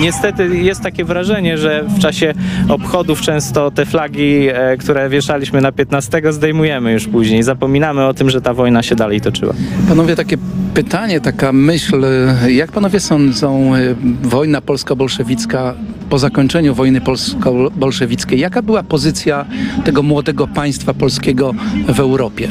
Niestety 0.00 0.56
jest 0.56 0.82
takie 0.82 1.04
wrażenie, 1.04 1.58
że 1.58 1.84
w 1.88 1.98
czasie 1.98 2.34
obchodów 2.68 3.20
często 3.20 3.70
te 3.70 3.86
flagi, 3.86 4.48
e, 4.48 4.76
które 4.76 5.08
wieszaliśmy 5.08 5.60
na 5.60 5.72
15 5.72 6.22
zdejmujemy 6.30 6.92
już 6.92 7.06
później. 7.06 7.42
Zapominamy 7.42 8.06
o 8.06 8.14
tym, 8.14 8.30
że 8.30 8.40
ta 8.40 8.54
wojna 8.54 8.82
się 8.82 8.96
dalej 8.96 9.20
toczyła. 9.20 9.54
Panowie, 9.88 10.16
takie 10.16 10.36
pytanie, 10.76 11.20
taka 11.20 11.52
myśl. 11.52 12.04
Jak 12.48 12.72
panowie 12.72 13.00
sądzą, 13.00 13.76
y, 13.76 13.96
wojna 14.22 14.60
polsko-bolszewicka 14.60 15.74
po 16.10 16.18
zakończeniu 16.18 16.74
wojny 16.74 17.00
polsko-bolszewickiej, 17.00 18.40
jaka 18.40 18.62
była 18.62 18.82
pozycja 18.82 19.44
tego 19.84 20.02
młodego 20.02 20.46
państwa 20.46 20.94
polskiego 20.94 21.52
w 21.88 22.00
Europie? 22.00 22.48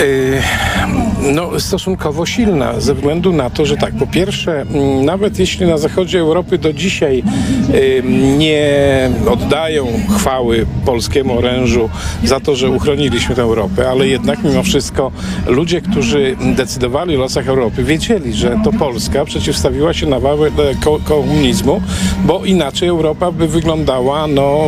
Y, 0.00 0.42
No, 1.22 1.60
stosunkowo 1.60 2.26
silna, 2.26 2.80
ze 2.80 2.94
względu 2.94 3.32
na 3.32 3.50
to, 3.50 3.66
że 3.66 3.76
tak, 3.76 3.94
po 3.94 4.06
pierwsze, 4.06 4.60
mm, 4.60 5.04
nawet 5.04 5.38
jeśli 5.38 5.66
na 5.66 5.78
zachodzie 5.78 6.20
Europy 6.20 6.58
do 6.58 6.72
dzisiaj 6.72 7.22
y, 7.74 8.02
nie 8.38 9.10
oddają 9.30 9.86
chwały 10.16 10.66
polskiemu 10.84 11.38
orężu 11.38 11.88
za 12.24 12.40
to, 12.40 12.56
że 12.56 12.70
uchroniliśmy 12.70 13.34
tę 13.34 13.42
Europę, 13.42 13.90
ale 13.90 14.08
jednak 14.08 14.44
mimo 14.44 14.62
wszystko 14.62 15.12
ludzie, 15.46 15.80
którzy 15.80 16.36
decydowali 16.56 17.16
o 17.16 17.18
losach 17.20 17.48
Europy, 17.48 17.84
wiedzieli, 17.84 18.32
że 18.34 18.56
to 18.64 18.72
Polska 18.72 19.24
przeciwstawiła 19.24 19.92
się 19.94 20.06
nawałę 20.06 20.48
e, 20.48 20.74
ko- 20.84 21.00
komunizmu, 21.04 21.82
bo 22.24 22.44
inaczej 22.44 22.88
Europa 22.88 23.32
by 23.32 23.48
wyglądała, 23.48 24.26
no 24.26 24.64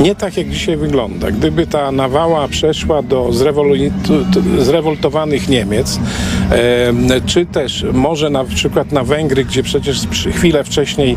nie 0.00 0.14
tak 0.14 0.36
jak 0.36 0.48
dzisiaj 0.50 0.76
wygląda. 0.76 1.30
Gdyby 1.30 1.66
ta 1.66 1.92
nawała 1.92 2.48
przeszła 2.48 3.02
do 3.02 3.30
zrewoltowanych 4.58 5.48
Niemiec, 5.48 6.00
em, 6.50 7.08
czy 7.26 7.46
też 7.46 7.84
może 7.92 8.30
na 8.30 8.44
przykład 8.44 8.92
na 8.92 9.04
Węgry, 9.04 9.44
gdzie 9.44 9.62
przecież 9.62 10.00
chwilę 10.34 10.64
wcześniej 10.64 11.16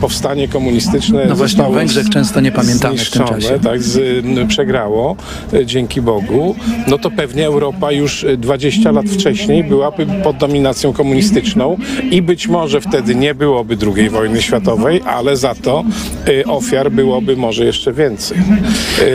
powstanie 0.00 0.48
komunistyczne 0.48 1.26
No 1.28 1.36
właśnie 1.36 1.48
zostało 1.48 1.68
o 1.68 1.72
Węgrzech 1.72 2.10
często 2.10 2.40
nie 2.40 2.52
pamiętamy 2.52 2.98
w 2.98 3.10
tym 3.10 3.24
czasie. 3.24 3.58
Tak, 3.62 3.82
z, 3.82 4.24
przegrało, 4.48 5.16
e, 5.52 5.66
dzięki 5.66 6.00
Bogu, 6.00 6.54
no 6.88 6.98
to 6.98 7.10
pewnie 7.10 7.46
Europa 7.46 7.92
już 7.92 8.24
e, 8.24 8.36
20 8.36 8.92
lat 8.92 9.06
wcześniej 9.06 9.64
byłaby 9.64 10.06
pod 10.24 10.36
dominacją 10.36 10.92
komunistyczną 10.92 11.76
i 12.10 12.22
być 12.22 12.48
może 12.48 12.80
wtedy 12.80 13.14
nie 13.14 13.34
byłoby 13.34 13.76
II 13.96 14.10
wojny 14.10 14.42
światowej, 14.42 15.00
ale 15.06 15.36
za 15.36 15.54
to 15.54 15.84
e, 16.40 16.44
ofiar 16.44 16.92
byłoby 16.92 17.36
może 17.36 17.64
jeszcze 17.64 17.75
więcej. 17.92 18.38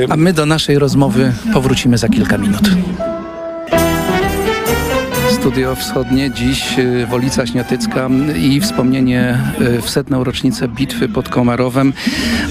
E, 0.03 0.11
A 0.11 0.15
my 0.17 0.33
do 0.33 0.45
naszej 0.45 0.79
rozmowy 0.79 1.33
powrócimy 1.53 1.97
za 1.97 2.09
kilka 2.09 2.37
minut. 2.37 2.69
Studio 5.41 5.75
Wschodnie, 5.75 6.31
dziś 6.31 6.79
y, 6.79 7.07
Wolica 7.07 7.47
Śniatycka 7.47 8.09
i 8.37 8.61
wspomnienie 8.61 9.37
y, 9.61 9.81
w 9.81 9.89
setną 9.89 10.23
rocznicę 10.23 10.67
bitwy 10.67 11.09
pod 11.09 11.29
Komarowem. 11.29 11.93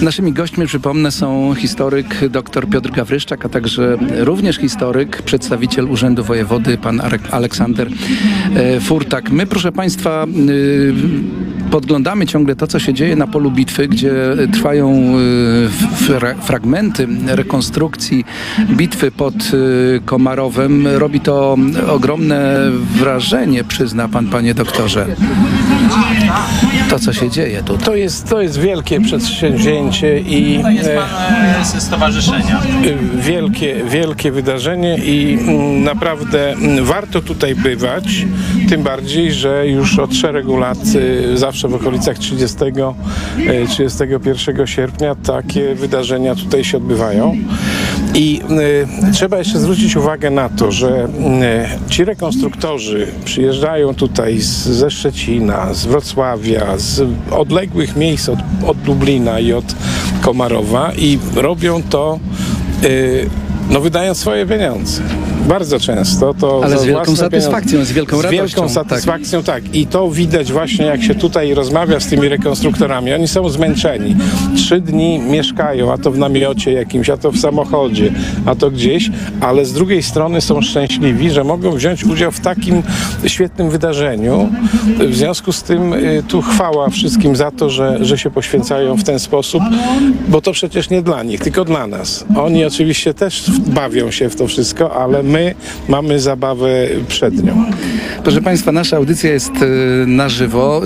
Naszymi 0.01 0.33
gośćmi, 0.33 0.67
przypomnę, 0.67 1.11
są 1.11 1.53
historyk 1.55 2.29
dr 2.29 2.69
Piotr 2.69 2.91
Gawryszczak, 2.91 3.45
a 3.45 3.49
także 3.49 3.97
również 4.17 4.57
historyk, 4.57 5.21
przedstawiciel 5.21 5.91
Urzędu 5.91 6.23
Wojewody, 6.23 6.77
pan 6.77 7.01
Aleksander 7.31 7.87
e, 8.55 8.79
Furtak. 8.79 9.31
My, 9.31 9.45
proszę 9.45 9.71
Państwa, 9.71 10.25
y, 10.49 10.93
podglądamy 11.71 12.25
ciągle 12.25 12.55
to, 12.55 12.67
co 12.67 12.79
się 12.79 12.93
dzieje 12.93 13.15
na 13.15 13.27
polu 13.27 13.51
bitwy, 13.51 13.87
gdzie 13.87 14.13
trwają 14.53 15.13
y, 15.17 15.69
fra 15.95 16.35
fragmenty 16.35 17.07
rekonstrukcji 17.27 18.25
bitwy 18.69 19.11
pod 19.11 19.35
y, 19.53 20.01
Komarowem. 20.05 20.87
Robi 20.87 21.19
to 21.19 21.57
ogromne 21.87 22.71
wrażenie, 22.95 23.63
przyzna 23.63 24.07
pan, 24.07 24.27
panie 24.27 24.53
doktorze. 24.53 25.05
To, 26.91 26.99
co 26.99 27.13
się 27.13 27.29
dzieje 27.29 27.63
tutaj. 27.63 27.85
To 27.85 27.95
jest, 27.95 28.29
to 28.29 28.41
jest 28.41 28.59
wielkie 28.59 29.01
przedsięwzięcie 29.01 30.19
i 30.19 30.63
e, 31.59 31.65
ze 31.65 31.81
stowarzyszenia. 31.81 32.61
y, 32.85 32.97
wielkie, 33.21 33.75
wielkie 33.89 34.31
wydarzenie 34.31 34.97
i 34.97 35.37
mm, 35.41 35.83
naprawdę 35.83 36.51
mm, 36.51 36.85
warto 36.85 37.21
tutaj 37.21 37.55
bywać, 37.55 38.25
tym 38.69 38.83
bardziej, 38.83 39.31
że 39.31 39.67
już 39.67 39.99
od 39.99 40.15
szeregu 40.15 40.57
lat, 40.57 40.77
y, 40.95 41.37
zawsze 41.37 41.67
w 41.67 41.73
okolicach 41.73 42.17
30, 42.17 42.57
y, 43.37 43.67
31 43.67 44.67
sierpnia 44.67 45.15
takie 45.15 45.75
wydarzenia 45.75 46.35
tutaj 46.35 46.63
się 46.63 46.77
odbywają. 46.77 47.37
I 48.15 48.41
y, 49.09 49.11
trzeba 49.13 49.37
jeszcze 49.37 49.59
zwrócić 49.59 49.95
uwagę 49.95 50.29
na 50.29 50.49
to, 50.49 50.71
że 50.71 51.07
y, 51.87 51.89
ci 51.89 52.05
rekonstruktorzy 52.05 53.07
przyjeżdżają 53.25 53.93
tutaj 53.95 54.39
z, 54.39 54.65
ze 54.67 54.91
Szczecina, 54.91 55.73
z 55.73 55.85
Wrocławia, 55.85 56.77
z 56.77 57.07
odległych 57.31 57.95
miejsc 57.95 58.29
od, 58.29 58.39
od 58.67 58.87
Lublina 58.87 59.39
i 59.39 59.53
od 59.53 59.75
Komarowa 60.21 60.91
i 60.97 61.19
robią 61.35 61.83
to 61.83 62.19
y, 62.83 63.29
no 63.69 63.81
wydając 63.81 64.17
swoje 64.17 64.45
pieniądze. 64.45 65.01
Bardzo 65.47 65.79
często 65.79 66.33
to 66.33 66.61
Ale 66.63 66.77
z 66.77 66.85
wielką 66.85 67.15
satysfakcją, 67.15 67.71
pieniądze. 67.71 67.93
z 67.93 67.95
wielką 67.95 68.17
Z 68.17 68.23
radością, 68.23 68.41
wielką 68.45 68.61
tak. 68.61 68.71
satysfakcją, 68.71 69.43
tak. 69.43 69.75
I 69.75 69.87
to 69.87 70.11
widać 70.11 70.51
właśnie, 70.51 70.85
jak 70.85 71.03
się 71.03 71.15
tutaj 71.15 71.53
rozmawia 71.53 71.99
z 71.99 72.07
tymi 72.07 72.27
rekonstruktorami. 72.29 73.13
Oni 73.13 73.27
są 73.27 73.49
zmęczeni. 73.49 74.15
Trzy 74.55 74.81
dni 74.81 75.19
mieszkają, 75.19 75.93
a 75.93 75.97
to 75.97 76.11
w 76.11 76.17
namiocie 76.17 76.71
jakimś, 76.71 77.09
a 77.09 77.17
to 77.17 77.31
w 77.31 77.37
samochodzie, 77.37 78.11
a 78.45 78.55
to 78.55 78.71
gdzieś, 78.71 79.11
ale 79.41 79.65
z 79.65 79.73
drugiej 79.73 80.03
strony 80.03 80.41
są 80.41 80.61
szczęśliwi, 80.61 81.31
że 81.31 81.43
mogą 81.43 81.71
wziąć 81.71 82.03
udział 82.05 82.31
w 82.31 82.39
takim 82.39 82.83
świetnym 83.27 83.69
wydarzeniu. 83.69 84.49
W 85.09 85.15
związku 85.15 85.51
z 85.51 85.63
tym 85.63 85.93
y, 85.93 86.23
tu 86.27 86.41
chwała 86.41 86.89
wszystkim 86.89 87.35
za 87.35 87.51
to, 87.51 87.69
że, 87.69 88.05
że 88.05 88.17
się 88.17 88.29
poświęcają 88.31 88.97
w 88.97 89.03
ten 89.03 89.19
sposób, 89.19 89.63
bo 90.27 90.41
to 90.41 90.51
przecież 90.51 90.89
nie 90.89 91.01
dla 91.01 91.23
nich, 91.23 91.39
tylko 91.41 91.65
dla 91.65 91.87
nas. 91.87 92.25
Oni 92.37 92.65
oczywiście 92.65 93.13
też 93.13 93.43
bawią 93.67 94.11
się 94.11 94.29
w 94.29 94.35
to 94.35 94.47
wszystko, 94.47 94.95
ale 94.95 95.23
my 95.31 95.55
mamy 95.87 96.19
zabawę 96.19 96.67
przed 97.07 97.43
nią. 97.43 97.65
Proszę 98.23 98.41
Państwa, 98.41 98.71
nasza 98.71 98.97
audycja 98.97 99.31
jest 99.31 99.51
y, 99.61 100.05
na 100.07 100.29
żywo. 100.29 100.81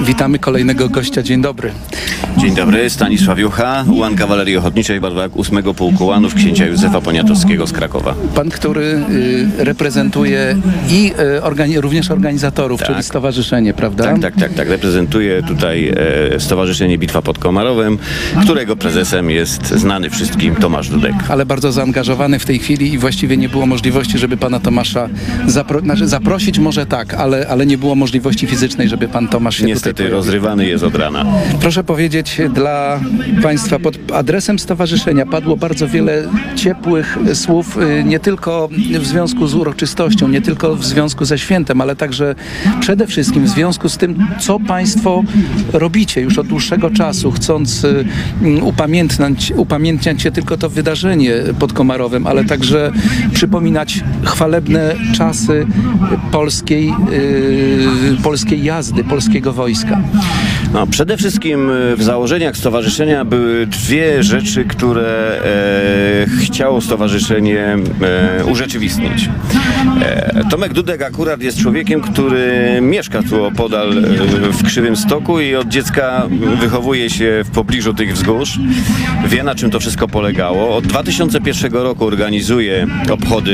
Y, 0.00 0.04
witamy 0.04 0.38
kolejnego 0.38 0.88
gościa. 0.88 1.22
Dzień 1.22 1.42
dobry. 1.42 1.70
Dzień 2.38 2.54
dobry, 2.54 2.90
Stanisław 2.90 3.38
Jucha, 3.38 3.84
ułan 3.92 4.16
kawalerii 4.16 4.56
ochotniczej 4.56 5.00
Barwak 5.00 5.30
8 5.36 5.62
Pułku 5.62 6.04
Ułanów 6.04 6.34
księcia 6.34 6.66
Józefa 6.66 7.00
Poniatowskiego 7.00 7.66
z 7.66 7.72
Krakowa. 7.72 8.14
Pan, 8.34 8.50
który 8.50 8.82
y, 9.60 9.64
reprezentuje 9.64 10.56
i 10.90 11.12
organi- 11.42 11.80
również 11.80 12.10
organizatorów, 12.10 12.80
Tak. 12.80 12.88
czyli 12.90 13.02
stowarzyszenie, 13.02 13.74
prawda? 13.74 14.04
Tak, 14.04 14.20
tak, 14.20 14.34
tak, 14.36 14.54
tak. 14.54 14.68
Reprezentuję 14.68 15.42
tutaj 15.42 15.92
e, 16.36 16.40
Stowarzyszenie 16.40 16.98
Bitwa 16.98 17.22
pod 17.22 17.38
Komarowem, 17.38 17.98
którego 18.44 18.76
prezesem 18.76 19.30
jest 19.30 19.66
znany 19.68 20.10
wszystkim 20.10 20.54
Tomasz 20.56 20.88
Dudek. 20.88 21.12
ale 21.28 21.46
bardzo 21.46 21.72
zaangażowany 21.72 22.38
w 22.38 22.46
tej 22.46 22.58
chwili 22.58 22.92
i 22.94 22.98
właściwie 22.98 23.36
nie 23.36 23.48
było 23.48 23.66
możliwości, 23.72 24.18
żeby 24.18 24.36
pana 24.36 24.60
Tomasza 24.60 25.08
zapro- 25.46 25.82
znaczy 25.82 26.06
zaprosić 26.06 26.58
może 26.58 26.86
tak, 26.86 27.14
ale, 27.14 27.46
ale 27.48 27.66
nie 27.66 27.78
było 27.78 27.94
możliwości 27.94 28.46
fizycznej, 28.46 28.88
żeby 28.88 29.08
pan 29.08 29.28
Tomasz 29.28 29.56
się 29.56 29.64
Niestety 29.64 30.08
rozrywany 30.08 30.66
jest 30.66 30.84
od 30.84 30.94
rana. 30.94 31.24
Proszę 31.60 31.84
powiedzieć 31.84 32.40
dla 32.54 33.00
państwa, 33.42 33.78
pod 33.78 34.12
adresem 34.12 34.58
stowarzyszenia 34.58 35.26
padło 35.26 35.56
bardzo 35.56 35.88
wiele 35.88 36.28
ciepłych 36.56 37.18
słów, 37.34 37.78
y, 37.78 38.04
nie 38.04 38.20
tylko 38.20 38.68
w 39.00 39.06
związku 39.06 39.46
z 39.46 39.54
uroczystością, 39.54 40.28
nie 40.28 40.40
tylko 40.40 40.76
w 40.76 40.84
związku 40.84 41.24
ze 41.24 41.38
świętem, 41.38 41.80
ale 41.80 41.96
także 41.96 42.34
przede 42.80 43.06
wszystkim 43.06 43.44
w 43.44 43.48
związku 43.48 43.88
z 43.88 43.96
tym, 43.96 44.26
co 44.40 44.60
państwo 44.60 45.22
robicie 45.72 46.20
już 46.20 46.38
od 46.38 46.46
dłuższego 46.46 46.90
czasu, 46.90 47.32
chcąc 47.32 47.84
y, 47.84 48.04
upamiętniać, 48.62 49.52
upamiętniać 49.56 50.22
się 50.22 50.30
tylko 50.30 50.56
to 50.56 50.68
wydarzenie 50.68 51.34
pod 51.58 51.72
Komarowem, 51.72 52.26
ale 52.26 52.44
także 52.44 52.92
przypominać 53.34 53.61
przypominać 53.62 54.00
chwalebne 54.24 54.94
czasy 55.16 55.66
polskiej, 56.32 56.86
yy, 56.86 58.16
polskiej 58.22 58.64
jazdy, 58.64 59.04
polskiego 59.04 59.52
wojska. 59.52 60.00
No, 60.72 60.86
przede 60.86 61.16
wszystkim 61.16 61.70
e, 61.70 61.96
w 61.96 62.02
założeniach 62.02 62.56
stowarzyszenia 62.56 63.24
były 63.24 63.66
dwie 63.66 64.22
rzeczy, 64.22 64.64
które 64.64 65.40
e, 65.44 66.26
chciało 66.26 66.80
stowarzyszenie 66.80 67.76
e, 68.38 68.44
urzeczywistnić. 68.44 69.28
E, 70.02 70.42
Tomek 70.50 70.72
Dudek 70.72 71.02
akurat 71.02 71.42
jest 71.42 71.58
człowiekiem, 71.58 72.00
który 72.00 72.78
mieszka 72.82 73.22
tu 73.22 73.44
opodal 73.44 73.98
e, 73.98 74.02
w 74.52 74.62
Krzywym 74.66 74.96
Stoku 74.96 75.40
i 75.40 75.54
od 75.54 75.68
dziecka 75.68 76.28
wychowuje 76.60 77.10
się 77.10 77.42
w 77.44 77.50
pobliżu 77.50 77.94
tych 77.94 78.14
wzgórz. 78.14 78.58
Wie 79.26 79.42
na 79.42 79.54
czym 79.54 79.70
to 79.70 79.80
wszystko 79.80 80.08
polegało. 80.08 80.76
Od 80.76 80.86
2001 80.86 81.72
roku 81.72 82.06
organizuje 82.06 82.86
obchody 83.10 83.51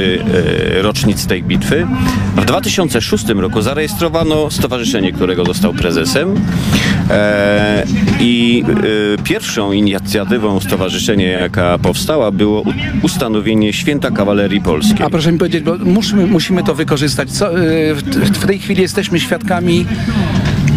e, 0.78 0.82
rocznic 0.82 1.26
tej 1.26 1.42
bitwy. 1.42 1.86
W 2.36 2.44
2006 2.44 3.28
roku 3.28 3.62
zarejestrowano 3.62 4.50
stowarzyszenie, 4.50 5.12
którego 5.12 5.44
został 5.44 5.74
prezesem. 5.74 6.34
E, 7.10 7.84
I 8.20 8.64
e, 9.18 9.22
pierwszą 9.22 9.72
inicjatywą 9.72 10.60
stowarzyszenia, 10.60 11.26
jaka 11.26 11.78
powstała, 11.78 12.30
było 12.30 12.62
ustanowienie 13.02 13.72
Święta 13.72 14.10
Kawalerii 14.10 14.60
Polskiej. 14.60 15.06
A 15.06 15.10
proszę 15.10 15.32
mi 15.32 15.38
powiedzieć, 15.38 15.64
bo 15.64 15.76
musimy, 15.84 16.26
musimy 16.26 16.64
to 16.64 16.74
wykorzystać. 16.74 17.30
Co, 17.30 17.50
w 18.32 18.46
tej 18.46 18.58
chwili 18.58 18.82
jesteśmy 18.82 19.20
świadkami 19.20 19.86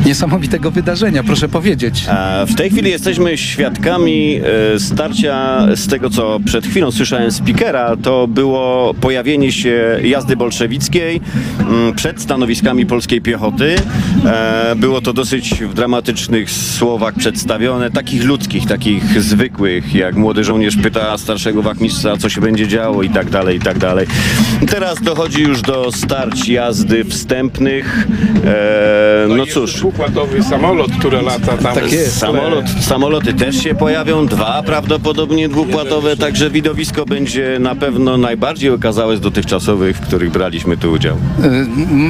niesamowitego 0.05 0.71
wydarzenia, 0.71 1.23
proszę 1.23 1.49
powiedzieć. 1.49 2.05
A 2.09 2.45
W 2.45 2.55
tej 2.55 2.69
chwili 2.69 2.89
jesteśmy 2.91 3.37
świadkami 3.37 4.39
e, 4.75 4.79
starcia 4.79 5.67
z 5.75 5.87
tego, 5.87 6.09
co 6.09 6.39
przed 6.45 6.65
chwilą 6.65 6.91
słyszałem 6.91 7.31
speakera, 7.31 7.95
to 8.01 8.27
było 8.27 8.93
pojawienie 9.01 9.51
się 9.51 9.99
jazdy 10.03 10.35
bolszewickiej 10.37 11.21
mm, 11.59 11.93
przed 11.95 12.21
stanowiskami 12.21 12.85
polskiej 12.85 13.21
piechoty. 13.21 13.75
E, 14.25 14.61
Było 14.75 15.01
to 15.01 15.13
dosyć 15.13 15.53
w 15.63 15.73
dramatycznych 15.73 16.51
słowach 16.51 17.13
przedstawione, 17.15 17.91
takich 17.91 18.23
ludzkich, 18.23 18.67
takich 18.67 19.21
zwykłych, 19.21 19.95
jak 19.95 20.15
młody 20.15 20.43
żołnierz 20.43 20.75
pyta 20.77 21.17
starszego 21.17 21.61
wachmistrza, 21.61 22.17
co 22.17 22.29
się 22.29 22.41
będzie 22.41 22.67
działo 22.67 23.03
i 23.03 23.09
tak 23.09 23.29
dalej, 23.29 23.57
i 23.57 23.59
tak 23.59 23.79
dalej. 23.79 24.07
Teraz 24.69 25.01
dochodzi 25.01 25.41
już 25.41 25.61
do 25.61 25.91
starć 25.91 26.49
jazdy 26.49 27.03
wstępnych. 27.05 28.07
E, 28.45 29.27
No 29.37 29.45
cóż, 29.45 29.83
Dwupłatowy 29.91 30.43
samolot, 30.43 30.91
który 30.99 31.21
lata 31.21 31.57
tam. 31.57 31.75
Tak 31.75 31.91
jest. 31.91 32.17
Samolot, 32.17 32.65
samoloty 32.79 33.33
też 33.33 33.63
się 33.63 33.75
pojawią, 33.75 34.25
dwa 34.25 34.63
prawdopodobnie 34.63 35.49
dwupłatowe, 35.49 36.17
także 36.17 36.49
widowisko 36.49 37.05
będzie 37.05 37.57
na 37.59 37.75
pewno 37.75 38.17
najbardziej 38.17 38.69
okazałe 38.69 39.17
z 39.17 39.19
dotychczasowych, 39.19 39.97
w 39.97 39.99
których 39.99 40.31
braliśmy 40.31 40.77
tu 40.77 40.91
udział. 40.91 41.17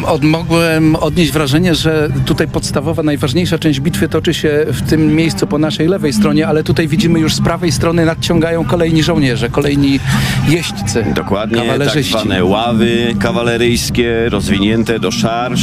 Od, 0.05 0.23
mogłem 0.23 0.95
odnieść 0.95 1.31
wrażenie, 1.31 1.75
że 1.75 2.09
tutaj 2.25 2.47
podstawowa, 2.47 3.03
najważniejsza 3.03 3.59
część 3.59 3.79
bitwy 3.79 4.09
toczy 4.09 4.33
się 4.33 4.65
w 4.67 4.89
tym 4.89 5.15
miejscu 5.15 5.47
po 5.47 5.57
naszej 5.57 5.87
lewej 5.87 6.13
stronie, 6.13 6.47
ale 6.47 6.63
tutaj 6.63 6.87
widzimy 6.87 7.19
już 7.19 7.35
z 7.35 7.41
prawej 7.41 7.71
strony 7.71 8.05
nadciągają 8.05 8.65
kolejni 8.65 9.03
żołnierze, 9.03 9.49
kolejni 9.49 9.99
jeźdźcy, 10.47 11.05
Dokładnie, 11.15 11.61
tak 11.77 12.03
zwane 12.03 12.45
ławy 12.45 13.15
kawaleryjskie, 13.19 14.29
rozwinięte 14.29 14.99
do 14.99 15.11
szarż, 15.11 15.61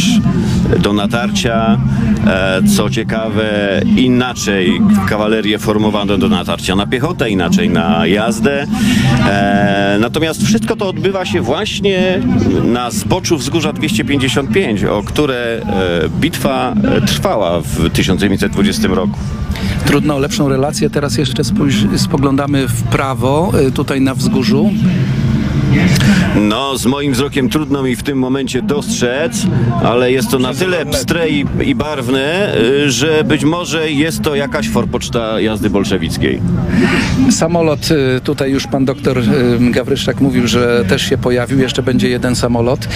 do 0.79 0.93
natarcia. 0.93 1.79
E, 2.27 2.62
Co 2.77 2.91
ciekawe, 2.91 3.81
inaczej 3.97 4.81
kawalerię 5.09 5.59
formowano 5.59 6.19
do 6.19 6.29
natarcia 6.29 6.77
na 6.77 6.87
piechotę, 6.87 7.31
inaczej 7.31 7.71
na 7.71 8.07
jazdę. 8.07 8.67
E, 9.29 9.97
Natomiast 10.00 10.43
wszystko 10.45 10.77
to 10.77 10.88
odbywa 10.88 11.25
się 11.25 11.41
właśnie 11.41 12.21
na 12.65 12.91
zboczu 12.91 13.37
wzgórza 13.38 13.73
255, 13.73 14.85
o 14.85 15.03
które 15.03 15.37
e, 15.37 16.09
bitwa 16.21 16.75
trwała 17.07 17.61
w 17.61 17.91
1920 17.91 18.88
roku. 18.88 19.19
Trudno 19.87 20.17
o 20.17 20.19
lepszą 20.19 20.49
relację. 20.49 20.91
Teraz 20.91 21.19
jeszcze 21.19 21.43
spoglądamy 21.97 22.69
w 22.69 22.83
prawo, 22.83 23.53
tutaj 23.75 24.00
na 24.00 24.15
wzgórzu. 24.15 24.71
No, 26.37 26.79
z 26.79 26.87
moim 26.87 27.13
wzrokiem 27.13 27.49
trudno 27.49 27.83
mi 27.83 27.97
w 27.97 28.03
tym 28.03 28.19
momencie 28.19 28.63
dostrzec, 28.63 29.47
ale 29.85 30.13
jest 30.13 30.31
to 30.31 30.39
na 30.39 30.55
tyle 30.55 30.87
pstre 30.87 31.29
i, 31.29 31.47
i 31.65 31.75
barwne, 31.75 32.55
y, 32.57 32.91
że 32.91 33.25
być 33.25 33.45
może 33.45 33.91
jest 33.91 34.23
to 34.23 34.35
jakaś 34.35 34.69
forpoczta 34.69 35.41
jazdy 35.41 35.71
bolszewickiej. 35.71 36.41
Samolot, 37.31 37.91
y, 37.91 38.21
tutaj 38.21 38.51
już 38.51 38.67
pan 38.67 38.85
doktor 38.85 39.19
y, 39.19 39.25
Gawryszczak 39.71 40.21
mówił, 40.21 40.47
że 40.47 40.85
też 40.89 41.03
się 41.03 41.19
pojawił, 41.19 41.59
jeszcze 41.59 41.83
będzie 41.83 42.09
jeden 42.09 42.37
samolot. 42.37 42.89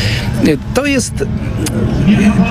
To 0.75 0.87
jest, 0.87 1.25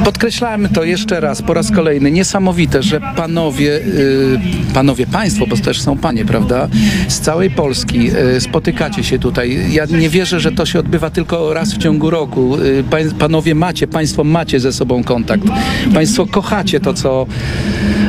podkreślamy 0.03 0.69
to 0.69 0.83
jeszcze 0.83 1.19
raz, 1.19 1.41
po 1.41 1.53
raz 1.53 1.71
kolejny, 1.71 2.11
niesamowite, 2.11 2.83
że 2.83 3.01
panowie, 3.15 3.75
y, 3.75 4.39
panowie 4.73 5.07
państwo, 5.07 5.47
bo 5.47 5.57
też 5.57 5.81
są 5.81 5.97
panie, 5.97 6.25
prawda, 6.25 6.67
z 7.07 7.19
całej 7.19 7.49
Polski 7.49 8.11
y, 8.35 8.41
spotykacie 8.41 9.03
się 9.03 9.19
tutaj. 9.19 9.73
Ja 9.73 9.85
nie 9.85 10.09
wierzę, 10.09 10.39
że 10.39 10.51
to 10.51 10.65
się 10.65 10.79
odbywa 10.79 11.09
tylko 11.09 11.53
raz 11.53 11.73
w 11.73 11.77
ciągu 11.77 12.09
roku. 12.09 12.57
Y, 12.57 12.83
Panowie 13.19 13.55
macie, 13.55 13.87
państwo 13.87 14.23
macie 14.23 14.59
ze 14.59 14.73
sobą 14.73 15.03
kontakt. 15.03 15.43
Państwo 15.93 16.25
kochacie 16.25 16.79
to, 16.79 16.93
co 16.93 17.25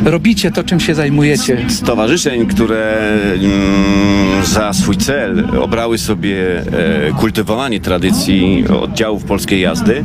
robicie, 0.04 0.50
to 0.50 0.64
czym 0.64 0.80
się 0.80 0.94
zajmujecie. 0.94 1.64
Stowarzyszeń, 1.68 2.46
które 2.46 2.98
mm, 3.34 4.44
za 4.44 4.72
swój 4.72 4.96
cel 4.96 5.48
obrały 5.60 5.98
sobie 5.98 6.60
e, 6.60 7.12
kultywowanie 7.12 7.80
tradycji 7.80 8.64
oddziałów 8.80 9.24
polskiej 9.24 9.60
jazdy, 9.60 10.04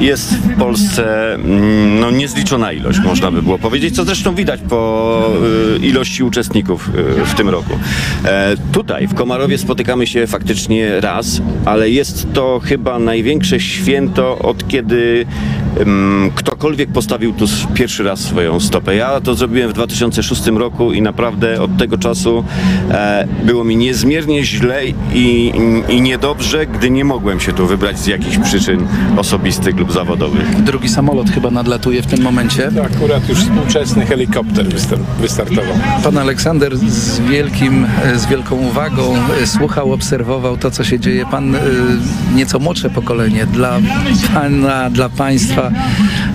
jest 0.00 0.34
w 0.34 0.58
Polsce 0.58 1.34
mm, 1.34 2.00
no, 2.00 2.10
niezliczona 2.10 2.72
ilość, 2.72 2.98
można 3.04 3.30
by 3.30 3.42
było 3.42 3.58
powiedzieć, 3.58 3.96
co 3.96 4.04
zresztą 4.04 4.34
widać 4.34 4.60
po 4.68 5.30
e, 5.74 5.86
ilości 5.86 6.22
uczestników 6.22 6.90
e, 7.20 7.24
w 7.24 7.34
tym 7.34 7.48
roku. 7.48 7.72
Tutaj 8.72 9.08
w 9.08 9.14
Komarowie 9.14 9.58
spotykamy 9.58 10.06
się 10.06 10.26
faktycznie 10.26 11.00
raz, 11.00 11.42
ale 11.64 11.90
jest 11.90 12.32
to 12.32 12.60
chyba 12.64 12.98
największe 12.98 13.60
święto 13.60 14.38
od 14.38 14.68
kiedy 14.68 15.26
ktokolwiek 16.34 16.92
postawił 16.92 17.32
tu 17.32 17.44
pierwszy 17.74 18.02
raz 18.02 18.20
swoją 18.20 18.60
stopę. 18.60 18.96
Ja 18.96 19.20
to 19.20 19.34
zrobiłem 19.34 19.70
w 19.70 19.72
2006 19.72 20.46
roku 20.46 20.92
i 20.92 21.02
naprawdę 21.02 21.62
od 21.62 21.76
tego 21.76 21.98
czasu 21.98 22.44
e, 22.90 23.28
było 23.44 23.64
mi 23.64 23.76
niezmiernie 23.76 24.44
źle 24.44 24.82
i, 25.14 25.52
i 25.88 26.00
niedobrze, 26.00 26.66
gdy 26.66 26.90
nie 26.90 27.04
mogłem 27.04 27.40
się 27.40 27.52
tu 27.52 27.66
wybrać 27.66 27.98
z 27.98 28.06
jakichś 28.06 28.38
przyczyn 28.38 28.86
osobistych 29.16 29.76
lub 29.78 29.92
zawodowych. 29.92 30.62
Drugi 30.62 30.88
samolot 30.88 31.30
chyba 31.30 31.50
nadlatuje 31.50 32.02
w 32.02 32.06
tym 32.06 32.22
momencie. 32.22 32.70
To 32.76 32.84
akurat 32.84 33.28
już 33.28 33.38
współczesny 33.38 34.06
helikopter 34.06 34.66
wystar- 34.66 34.98
wystartował. 35.20 35.74
Pan 36.04 36.18
Aleksander 36.18 36.76
z 36.76 37.20
wielkim, 37.20 37.86
e, 38.04 38.18
z 38.18 38.26
wielką 38.26 38.56
uwagą 38.56 39.14
e, 39.42 39.46
słuchał, 39.46 39.92
obserwował 39.92 40.56
to, 40.56 40.70
co 40.70 40.84
się 40.84 41.00
dzieje. 41.00 41.26
Pan, 41.30 41.56
nieco 42.34 42.58
młodsze 42.58 42.90
pokolenie, 42.90 43.46
dla 43.46 43.78
pana, 44.34 44.90
dla 44.90 45.08
państwa, 45.08 45.61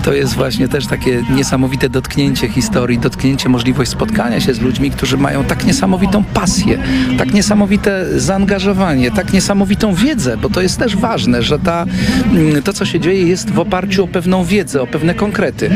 to 0.04 0.12
jest 0.12 0.34
właśnie 0.34 0.68
też 0.68 0.86
takie 0.86 1.24
niesamowite 1.30 1.88
dotknięcie 1.88 2.48
historii, 2.48 2.98
dotknięcie 2.98 3.48
możliwość 3.48 3.90
spotkania 3.90 4.40
się 4.40 4.54
z 4.54 4.60
ludźmi, 4.60 4.90
którzy 4.90 5.16
mają 5.16 5.44
tak 5.44 5.66
niesamowitą 5.66 6.24
pasję, 6.24 6.78
tak 7.18 7.32
niesamowite 7.34 8.20
zaangażowanie, 8.20 9.10
tak 9.10 9.32
niesamowitą 9.32 9.94
wiedzę, 9.94 10.36
bo 10.36 10.50
to 10.50 10.60
jest 10.60 10.78
też 10.78 10.96
ważne, 10.96 11.42
że 11.42 11.58
ta, 11.58 11.84
mm, 12.32 12.62
to, 12.62 12.72
co 12.72 12.84
się 12.84 13.00
dzieje, 13.00 13.22
jest 13.22 13.50
w 13.50 13.58
oparciu 13.58 14.04
o 14.04 14.08
pewną 14.08 14.44
wiedzę, 14.44 14.82
o 14.82 14.86
pewne 14.86 15.14
konkrety. 15.14 15.70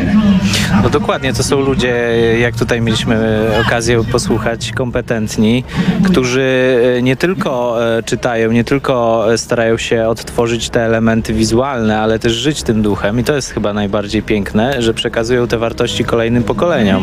No 0.82 0.90
dokładnie, 0.90 1.32
to 1.32 1.42
są 1.42 1.60
ludzie, 1.60 1.94
jak 2.40 2.56
tutaj 2.56 2.80
mieliśmy 2.80 3.46
okazję 3.66 4.04
posłuchać, 4.04 4.72
kompetentni, 4.72 5.64
którzy 6.04 6.78
e, 6.98 7.02
nie 7.02 7.16
tylko 7.16 7.78
e, 7.98 8.02
czytają, 8.02 8.52
nie 8.52 8.64
tylko 8.64 9.26
e, 9.32 9.38
starają 9.38 9.78
się 9.78 10.08
odtworzyć 10.08 10.70
te 10.70 10.80
elementy 10.84 11.34
wizualne, 11.34 12.00
ale 12.00 12.18
też 12.18 12.32
żyć 12.32 12.62
tym 12.62 12.82
duchem 12.82 13.20
i 13.20 13.24
to 13.24 13.34
jest 13.34 13.41
chyba 13.50 13.72
najbardziej 13.72 14.22
piękne, 14.22 14.82
że 14.82 14.94
przekazują 14.94 15.46
te 15.46 15.58
wartości 15.58 16.04
kolejnym 16.04 16.42
pokoleniom. 16.42 17.02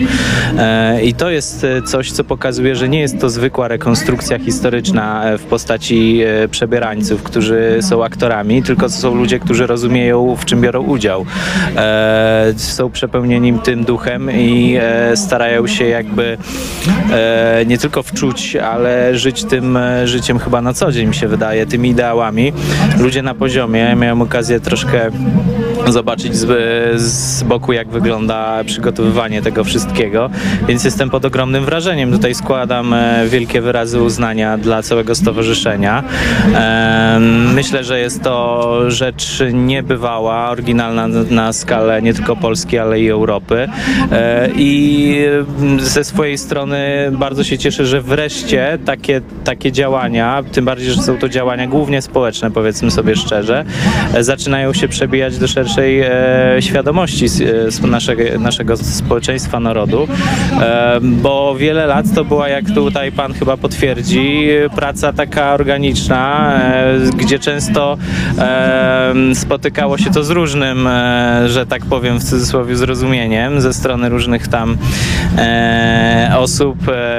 E, 0.57 1.01
I 1.01 1.13
to 1.13 1.29
jest 1.29 1.63
e, 1.63 1.81
coś, 1.81 2.11
co 2.11 2.23
pokazuje, 2.23 2.75
że 2.75 2.89
nie 2.89 2.99
jest 2.99 3.19
to 3.19 3.29
zwykła 3.29 3.67
rekonstrukcja 3.67 4.39
historyczna 4.39 5.25
e, 5.25 5.37
w 5.37 5.43
postaci 5.43 6.21
przebierańców, 6.51 7.23
którzy 7.23 7.79
są 7.81 8.03
aktorami, 8.03 8.63
tylko 8.63 8.81
to 8.81 8.89
są 8.89 9.15
ludzie, 9.15 9.39
którzy 9.39 9.67
rozumieją, 9.67 10.35
w 10.35 10.45
czym 10.45 10.61
biorą 10.61 10.83
udział. 10.83 11.25
Są 12.57 12.91
przepełnieni 12.91 13.59
tym 13.59 13.83
duchem 13.83 14.31
i 14.31 14.77
starają 15.15 15.67
się 15.67 15.85
jakby 15.85 16.37
nie 17.65 17.77
tylko 17.77 18.03
wczuć, 18.03 18.55
ale 18.55 19.17
żyć 19.17 19.43
tym 19.43 19.79
życiem 20.05 20.39
chyba 20.39 20.61
na 20.61 20.73
co 20.73 20.91
dzień, 20.91 21.07
mi 21.07 21.15
się 21.15 21.27
wydaje, 21.27 21.65
tymi 21.65 21.89
ideałami. 21.89 22.53
Ludzie 22.99 23.21
na 23.21 23.33
poziomie, 23.33 23.95
miałem 23.95 24.21
okazję 24.21 24.59
troszkę 24.59 25.11
zobaczyć 25.91 26.35
z, 26.35 27.01
z 27.01 27.43
boku, 27.43 27.73
jak 27.73 27.89
wygląda 27.89 28.63
przygotowywanie 28.65 29.41
tego 29.41 29.63
wszystkiego, 29.63 30.29
więc 30.67 30.83
jestem 30.83 31.09
pod 31.09 31.25
ogromnym 31.25 31.65
wrażeniem. 31.65 32.11
Tutaj 32.11 32.35
składam 32.35 32.93
e, 32.93 33.25
wielkie 33.27 33.61
wyrazy 33.61 34.01
uznania 34.01 34.57
dla 34.57 34.81
całego 34.83 35.15
stowarzyszenia. 35.15 36.03
E, 36.55 37.19
Myślę, 37.55 37.83
że 37.83 37.99
jest 37.99 38.23
to 38.23 38.75
rzecz 38.87 39.43
niebywała, 39.53 40.49
oryginalna 40.49 41.07
na 41.29 41.53
skalę 41.53 42.01
nie 42.01 42.13
tylko 42.13 42.35
Polski, 42.35 42.77
ale 42.77 42.99
i 42.99 43.09
Europy. 43.09 43.67
E, 44.11 44.49
I 44.55 45.15
ze 45.79 46.03
swojej 46.03 46.37
strony 46.37 47.09
bardzo 47.11 47.43
się 47.43 47.57
cieszę, 47.57 47.85
że 47.85 48.01
wreszcie 48.01 48.77
takie, 48.85 49.21
takie 49.43 49.71
działania, 49.71 50.43
tym 50.51 50.65
bardziej, 50.65 50.91
że 50.91 51.01
są 51.01 51.17
to 51.17 51.29
działania 51.29 51.67
głównie 51.67 52.01
społeczne, 52.01 52.51
powiedzmy 52.51 52.91
sobie 52.91 53.15
szczerze, 53.15 53.65
zaczynają 54.19 54.73
się 54.73 54.87
przebijać 54.87 55.37
do 55.37 55.47
szerszej 55.47 55.78
e, 55.81 56.61
świadomości 56.61 57.25
e, 57.83 57.87
naszego, 57.87 58.23
naszego 58.39 58.77
społeczeństwa, 58.77 59.59
narodu, 59.59 60.07
e, 60.61 60.99
bo 61.01 61.55
wiele 61.55 61.85
lat 61.85 62.05
to 62.15 62.25
była, 62.25 62.49
jak 62.49 62.65
tutaj 62.71 63.11
pan 63.11 63.33
chyba 63.33 63.57
potwierdzi, 63.57 64.47
praca 64.75 65.13
taka 65.13 65.53
organiczna, 65.53 66.53
gdzie 67.17 67.39
często 67.39 67.97
spotykało 69.33 69.97
się 69.97 70.11
to 70.11 70.23
z 70.23 70.29
różnym, 70.29 70.89
że 71.45 71.65
tak 71.65 71.85
powiem 71.85 72.19
w 72.19 72.23
cudzysłowie, 72.23 72.75
zrozumieniem 72.75 73.61
ze 73.61 73.73
strony 73.73 74.09
różnych 74.09 74.47
tam 74.47 74.77
osób 76.37 76.77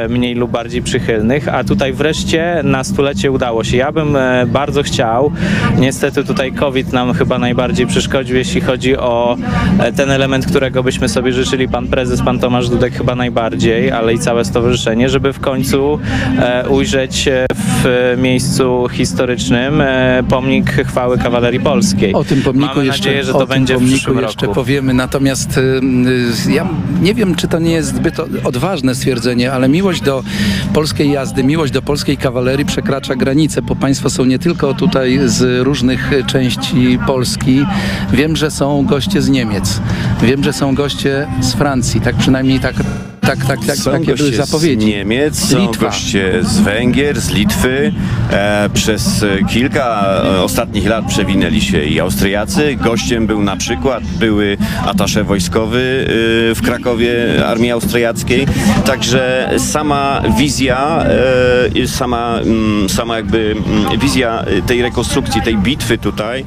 mniej 0.09 0.35
lub 0.35 0.51
bardziej 0.51 0.83
przychylnych, 0.83 1.49
a 1.49 1.65
tutaj 1.65 1.93
wreszcie 1.93 2.61
na 2.65 2.85
stulecie 2.85 3.31
udało 3.31 3.65
się. 3.65 3.77
Ja 3.77 3.93
bym 3.93 4.17
bardzo 4.47 4.83
chciał, 4.83 5.33
niestety 5.79 6.25
tutaj 6.25 6.53
COVID 6.53 6.93
nam 6.93 7.15
chyba 7.15 7.39
najbardziej 7.39 7.87
przeszkodził, 7.87 8.37
jeśli 8.41 8.61
chodzi 8.61 8.97
o 8.97 9.37
e, 9.79 9.93
ten 9.93 10.11
element, 10.11 10.47
którego 10.47 10.83
byśmy 10.83 11.09
sobie 11.09 11.33
życzyli, 11.33 11.69
pan 11.69 11.87
prezes, 11.87 12.23
pan 12.23 12.39
Tomasz 12.39 12.69
Dudek 12.69 12.95
chyba 12.95 13.15
najbardziej, 13.15 13.91
ale 13.91 14.15
i 14.15 14.19
całe 14.19 14.45
stowarzyszenie, 14.45 15.09
żeby 15.09 15.33
w 15.33 15.41
końcu 15.41 15.99
e, 16.39 16.69
ujrzeć 16.69 17.29
w 17.55 18.17
miejscu 18.19 18.89
historycznym 18.93 19.81
e, 19.81 20.23
pomnik 20.29 20.71
chwały 20.71 21.19
kawalerii 21.19 21.61
polskiej. 21.61 22.15
O 22.15 22.25
tym 22.25 22.43
pomniku 22.43 22.69
Mamy 22.75 22.87
jeszcze, 22.87 23.01
nadzieję, 23.01 23.25
że 23.25 23.33
to 23.33 23.47
będzie 23.47 23.79
w 23.79 23.87
przyszłym 23.87 24.19
jeszcze 24.19 24.47
roku. 24.47 24.55
powiemy. 24.55 24.95
Natomiast 24.95 25.59
y, 25.59 25.61
y, 26.49 26.53
ja 26.53 26.69
nie 27.03 27.15
wiem, 27.15 27.35
czy 27.35 27.49
to 27.49 27.59
nie 27.59 27.73
jest 27.73 27.95
zbyt 27.95 28.15
odważne 28.45 28.95
stwierdzenie, 28.95 29.53
ale 29.53 29.69
miłość 29.69 30.03
do 30.03 30.23
polskiej 30.75 31.11
jazdy, 31.11 31.45
miłość 31.45 31.73
do 31.73 31.83
polskiej 31.83 32.17
kawalerii 32.17 32.65
przekracza 32.67 33.15
granice, 33.15 33.63
bo 33.63 33.77
państwo 33.77 34.11
są 34.11 34.25
nie 34.25 34.39
tylko 34.39 34.75
tutaj 34.75 35.21
z 35.25 35.65
różnych 35.65 36.11
części 36.27 36.99
Polski. 37.07 37.67
Wiem, 38.13 38.30
że 38.37 38.51
są 38.51 38.87
goście 38.87 39.23
z 39.23 39.29
Niemiec. 39.29 39.81
Wiem, 40.23 40.45
że 40.45 40.53
są 40.53 40.75
goście 40.75 41.27
z 41.41 41.53
Francji. 41.53 42.01
Tak 42.01 42.17
przynajmniej 42.17 42.61
tak, 42.61 42.75
tak, 43.21 43.45
tak, 43.47 43.65
tak 43.67 43.77
Są 43.77 43.91
takie 43.93 44.15
były 44.15 44.33
zapowiedzi. 44.33 44.87
z 44.87 44.89
Niemiec, 44.89 45.49
są 45.49 45.59
Litwa. 45.59 45.87
goście 45.87 46.33
z 46.43 46.59
Węgier, 46.61 47.21
z 47.21 47.31
Litwy. 47.31 47.93
E, 48.31 48.69
przez 48.75 49.23
e, 49.23 49.45
kilka 49.45 50.05
e, 50.25 50.43
ostatnich 50.43 50.87
lat 50.87 51.05
przewinęli 51.07 51.61
się 51.61 51.85
i 51.85 52.01
Austriacy. 52.01 52.77
Gościem 52.77 53.27
był 53.27 53.43
na 53.43 53.57
przykład 53.57 54.05
były 54.05 54.57
atasze 54.87 55.25
wojskowy 55.25 56.07
e, 56.51 56.55
w 56.55 56.63
Krakowie 56.63 57.15
Armii 57.47 57.71
Austriackiej. 57.71 58.47
Także 58.87 59.51
sama 59.59 60.23
wizja, 60.39 61.05
sama, 61.87 62.39
mm, 62.39 62.89
sama 62.89 63.17
jakby 63.17 63.57
mm, 63.67 63.99
wizja 64.01 64.45
tej 64.67 64.83
rekonstrukcji, 64.83 65.43
tej 65.43 65.57
bitwy 65.57 65.99
tutaj 65.99 66.45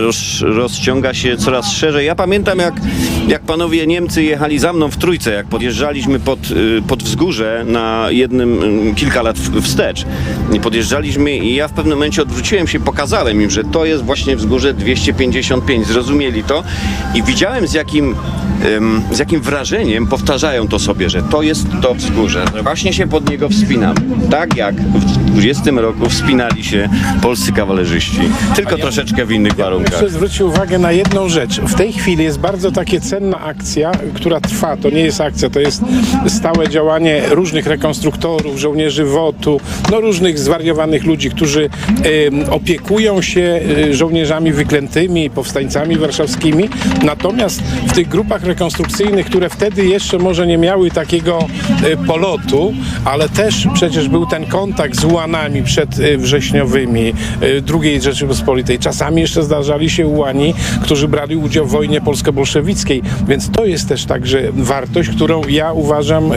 roz, 0.00 0.16
rozciąga 0.40 1.14
się 1.14 1.36
coraz 1.36 1.72
szerzej. 1.72 2.06
Ja 2.06 2.14
pamiętam 2.14 2.58
jak, 2.58 2.74
jak 3.28 3.42
panowie 3.42 3.86
Niemcy 3.86 4.22
jechali 4.22 4.58
za 4.58 4.72
mną 4.72 4.88
w 4.90 4.96
trójce, 4.96 5.32
jak 5.32 5.46
podjeżdżaliśmy 6.00 6.20
pod, 6.20 6.50
y, 6.50 6.82
pod 6.88 7.02
wzgórze 7.02 7.64
na 7.66 8.06
jednym 8.10 8.62
y, 8.90 8.94
kilka 8.94 9.22
lat 9.22 9.38
wstecz. 9.62 10.06
Podjeżdżaliśmy 10.62 11.38
i 11.38 11.54
ja 11.54 11.68
w 11.68 11.72
pewnym 11.72 11.98
momencie 11.98 12.22
odwróciłem 12.22 12.66
się, 12.66 12.80
pokazałem 12.80 13.42
im, 13.42 13.50
że 13.50 13.64
to 13.64 13.84
jest 13.84 14.04
właśnie 14.04 14.36
wzgórze 14.36 14.74
255. 14.74 15.86
Zrozumieli 15.86 16.44
to 16.44 16.62
i 17.14 17.22
widziałem 17.22 17.66
z 17.66 17.72
jakim, 17.72 18.16
z 19.12 19.18
jakim 19.18 19.40
wrażeniem 19.40 20.06
powtarzają 20.06 20.68
to 20.68 20.78
sobie, 20.78 21.10
że 21.10 21.22
to 21.22 21.42
jest 21.42 21.66
to 21.82 21.94
wzgórze, 21.94 22.44
właśnie 22.62 22.92
się 22.92 23.06
pod 23.06 23.30
niego 23.30 23.48
wspinam. 23.48 23.94
Tak 24.30 24.56
jak 24.56 24.74
w 24.74 25.19
20 25.30 25.70
roku 25.70 26.08
wspinali 26.08 26.64
się 26.64 26.88
polscy 27.22 27.52
kawalerzyści. 27.52 28.20
Tylko 28.56 28.78
troszeczkę 28.78 29.26
w 29.26 29.32
innych 29.32 29.54
warunkach. 29.54 29.92
Jeszcze 29.92 30.08
zwrócił 30.08 30.48
uwagę 30.48 30.78
na 30.78 30.92
jedną 30.92 31.28
rzecz. 31.28 31.60
W 31.60 31.74
tej 31.74 31.92
chwili 31.92 32.24
jest 32.24 32.38
bardzo 32.38 32.72
takie 32.72 33.00
cenna 33.00 33.40
akcja, 33.40 33.92
która 34.14 34.40
trwa. 34.40 34.76
To 34.76 34.90
nie 34.90 35.00
jest 35.00 35.20
akcja, 35.20 35.50
to 35.50 35.60
jest 35.60 35.82
stałe 36.28 36.68
działanie 36.68 37.22
różnych 37.30 37.66
rekonstruktorów, 37.66 38.58
żołnierzy 38.58 39.04
WOT-u, 39.04 39.60
no 39.90 40.00
różnych 40.00 40.38
zwariowanych 40.38 41.04
ludzi, 41.04 41.30
którzy 41.30 41.70
em, 42.02 42.50
opiekują 42.50 43.22
się 43.22 43.60
e, 43.90 43.94
żołnierzami 43.94 44.52
wyklętymi, 44.52 45.30
powstańcami 45.30 45.96
warszawskimi. 45.96 46.68
Natomiast 47.02 47.62
w 47.86 47.92
tych 47.92 48.08
grupach 48.08 48.44
rekonstrukcyjnych, 48.44 49.26
które 49.26 49.48
wtedy 49.48 49.86
jeszcze 49.86 50.18
może 50.18 50.46
nie 50.46 50.58
miały 50.58 50.90
takiego 50.90 51.38
e, 51.84 51.96
polotu, 52.06 52.74
ale 53.04 53.28
też 53.28 53.66
przecież 53.74 54.08
był 54.08 54.26
ten 54.26 54.46
kontakt 54.46 54.96
z 54.96 55.04
ułanami 55.20 55.62
przedwrześniowymi 55.62 57.08
e, 57.08 57.14
II 57.82 58.00
Rzeczypospolitej. 58.00 58.78
Czasami 58.78 59.20
jeszcze 59.20 59.42
zdarzali 59.42 59.90
się 59.90 60.06
ułani, 60.06 60.54
którzy 60.82 61.08
brali 61.08 61.36
udział 61.36 61.66
w 61.66 61.70
wojnie 61.70 62.00
polsko-bolszewickiej, 62.00 63.02
więc 63.28 63.50
to 63.50 63.64
jest 63.64 63.88
też 63.88 64.04
także 64.04 64.42
wartość, 64.52 65.08
którą 65.08 65.42
ja 65.48 65.72
uważam, 65.72 66.32
e, 66.32 66.36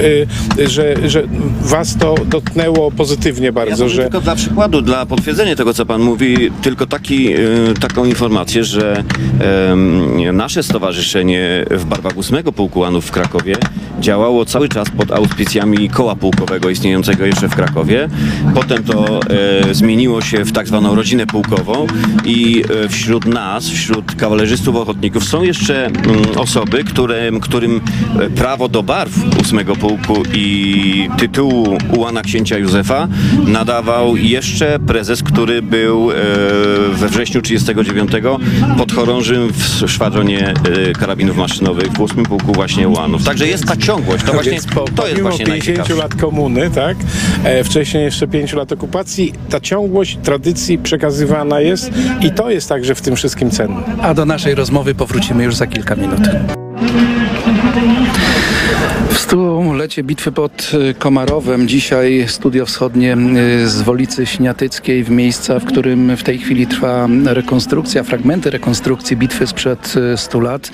że, 0.69 1.09
że 1.09 1.23
was 1.61 1.97
to 1.97 2.15
dotknęło 2.25 2.91
pozytywnie 2.91 3.45
Ja 3.45 3.51
bardzo, 3.51 3.83
może 3.83 3.95
że 3.95 4.01
tylko 4.01 4.21
dla 4.21 4.35
przykładu, 4.35 4.81
dla 4.81 5.05
potwierdzenia 5.05 5.55
tego, 5.55 5.73
co 5.73 5.85
Pan 5.85 6.01
mówi, 6.01 6.51
tylko 6.61 6.87
taki, 6.87 7.29
taką 7.79 8.05
informację, 8.05 8.63
że 8.63 9.03
em, 9.71 10.37
nasze 10.37 10.63
stowarzyszenie 10.63 11.65
w 11.71 11.85
barwach 11.85 12.17
8 12.17 12.43
Pułku 12.43 12.79
Łanów 12.79 13.05
w 13.05 13.11
Krakowie 13.11 13.55
działało 13.99 14.45
cały 14.45 14.69
czas 14.69 14.89
pod 14.89 15.11
auspicjami 15.11 15.89
koła 15.89 16.15
pułkowego 16.15 16.69
istniejącego 16.69 17.25
jeszcze 17.25 17.49
w 17.49 17.55
Krakowie. 17.55 18.09
Potem 18.55 18.72
to 18.79 19.19
e, 19.69 19.73
zmieniło 19.73 20.21
się 20.21 20.45
w 20.45 20.51
tak 20.51 20.67
zwaną 20.67 20.95
rodzinę 20.95 21.27
pułkową 21.27 21.87
i 22.25 22.63
e, 22.85 22.89
wśród 22.89 23.25
nas, 23.25 23.69
wśród 23.69 24.15
kawalerzystów 24.15 24.75
ochotników 24.75 25.23
są 25.23 25.43
jeszcze 25.43 25.85
mm, 25.85 25.97
osoby, 26.35 26.83
które, 26.83 27.31
którym 27.41 27.81
e, 28.19 28.29
prawo 28.29 28.67
do 28.67 28.83
barw 28.83 29.13
8 29.41 29.65
Pułku 29.65 30.23
i 30.33 31.09
tytułu 31.17 31.77
ułana 31.97 32.21
księcia 32.21 32.57
Józefa 32.57 33.07
nadawał 33.47 34.17
jeszcze 34.17 34.79
prezes, 34.79 35.23
który 35.23 35.61
był 35.61 36.11
e, 36.11 36.15
we 36.93 37.07
wrześniu 37.07 37.41
39 37.41 38.11
podchorążym 38.77 39.49
w 39.53 39.91
szwadronie 39.91 40.53
e, 40.89 40.93
karabinów 40.93 41.37
maszynowych 41.37 41.91
w 41.91 42.01
8 42.01 42.23
Pułku 42.23 42.53
właśnie 42.53 42.87
ułanów. 42.87 43.23
Także 43.23 43.47
jest 43.47 43.65
ta 43.65 43.77
ciągłość. 43.77 44.23
To 44.23 44.33
właśnie 44.33 44.59
to 44.95 45.07
jest 45.07 45.21
właśnie 45.21 45.45
50 45.45 45.47
najciekawsze. 45.47 45.95
lat 45.95 46.15
komuny, 46.15 46.69
tak? 46.69 46.97
E, 47.43 47.63
wcześniej 47.63 48.03
jeszcze 48.03 48.27
5 48.27 48.53
lat 48.53 48.62
okupacji, 48.71 49.33
ta 49.49 49.59
ciągłość 49.59 50.17
tradycji 50.23 50.77
przekazywana 50.77 51.59
jest 51.59 51.91
i 52.21 52.31
to 52.31 52.49
jest 52.49 52.69
także 52.69 52.95
w 52.95 53.01
tym 53.01 53.15
wszystkim 53.15 53.51
cenne. 53.51 53.83
A 54.01 54.13
do 54.13 54.25
naszej 54.25 54.55
rozmowy 54.55 54.95
powrócimy 54.95 55.43
już 55.43 55.55
za 55.55 55.67
kilka 55.67 55.95
minut. 55.95 56.62
W 59.13 59.17
stulecie 59.17 60.03
bitwy 60.03 60.31
pod 60.31 60.71
y, 60.73 60.93
Komarowem 60.93 61.67
dzisiaj 61.67 62.25
Studio 62.27 62.65
Wschodnie 62.65 63.17
y, 63.63 63.69
z 63.69 63.81
Wolicy 63.81 64.25
Śniatyckiej 64.25 65.03
w 65.03 65.09
miejsca, 65.09 65.59
w 65.59 65.65
którym 65.65 66.17
w 66.17 66.23
tej 66.23 66.37
chwili 66.39 66.67
trwa 66.67 67.07
rekonstrukcja, 67.25 68.03
fragmenty 68.03 68.49
rekonstrukcji 68.49 69.17
bitwy 69.17 69.47
sprzed 69.47 69.93
y, 70.13 70.17
100 70.17 70.39
lat. 70.39 70.71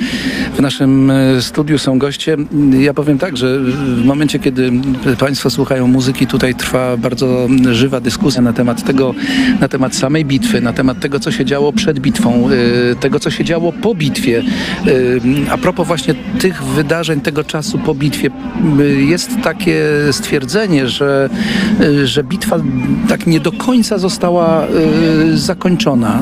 W 0.55 0.61
naszym 0.61 1.11
y, 1.11 1.41
studiu 1.41 1.77
są 1.77 1.99
goście. 1.99 2.37
Ja 2.79 2.93
powiem 2.93 3.17
tak, 3.17 3.37
że 3.37 3.59
w 3.59 4.05
momencie, 4.05 4.39
kiedy 4.39 4.71
Państwo 5.19 5.49
słuchają 5.49 5.87
muzyki, 5.87 6.27
tutaj 6.27 6.55
trwa 6.55 6.97
bardzo 6.97 7.47
żywa 7.71 7.99
dyskusja 7.99 8.41
na 8.41 8.53
temat 8.53 8.83
tego, 8.83 9.13
na 9.59 9.67
temat 9.67 9.95
samej 9.95 10.25
bitwy, 10.25 10.61
na 10.61 10.73
temat 10.73 10.99
tego, 10.99 11.19
co 11.19 11.31
się 11.31 11.45
działo 11.45 11.73
przed 11.73 11.99
bitwą, 11.99 12.49
y, 12.51 12.95
tego, 12.95 13.19
co 13.19 13.31
się 13.31 13.43
działo 13.43 13.71
po 13.71 13.95
bitwie. 13.95 14.43
Y, 14.87 15.21
A 15.51 15.57
propos 15.57 15.87
właśnie 15.87 16.13
tych 16.39 16.63
wydarzeń, 16.63 17.21
tego 17.21 17.43
czasu 17.43 17.79
po 17.79 17.95
bitwie, 17.95 18.28
y, 18.79 19.03
jest 19.03 19.31
takie 19.43 19.83
stwierdzenie, 20.11 20.87
że, 20.87 21.29
y, 21.81 22.07
że 22.07 22.23
bitwa 22.23 22.57
tak 23.09 23.27
nie 23.27 23.39
do 23.39 23.51
końca 23.51 23.97
została 23.97 24.67
y, 24.67 25.37
zakończona. 25.37 26.19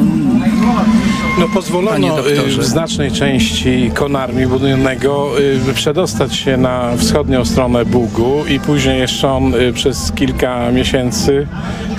No 1.39 1.47
pozwolono 1.54 2.19
y, 2.28 2.47
w 2.58 2.65
znacznej 2.65 3.12
części 3.12 3.91
konarmi 3.93 4.47
budowlanego 4.47 5.39
y, 5.69 5.73
przedostać 5.73 6.36
się 6.36 6.58
na 6.58 6.97
wschodnią 6.97 7.45
stronę 7.45 7.86
Bugu 7.86 8.45
i 8.50 8.60
później 8.60 9.00
jeszcze 9.00 9.32
on 9.32 9.56
y, 9.56 9.73
przez 9.73 10.12
kilka 10.12 10.71
miesięcy, 10.71 11.47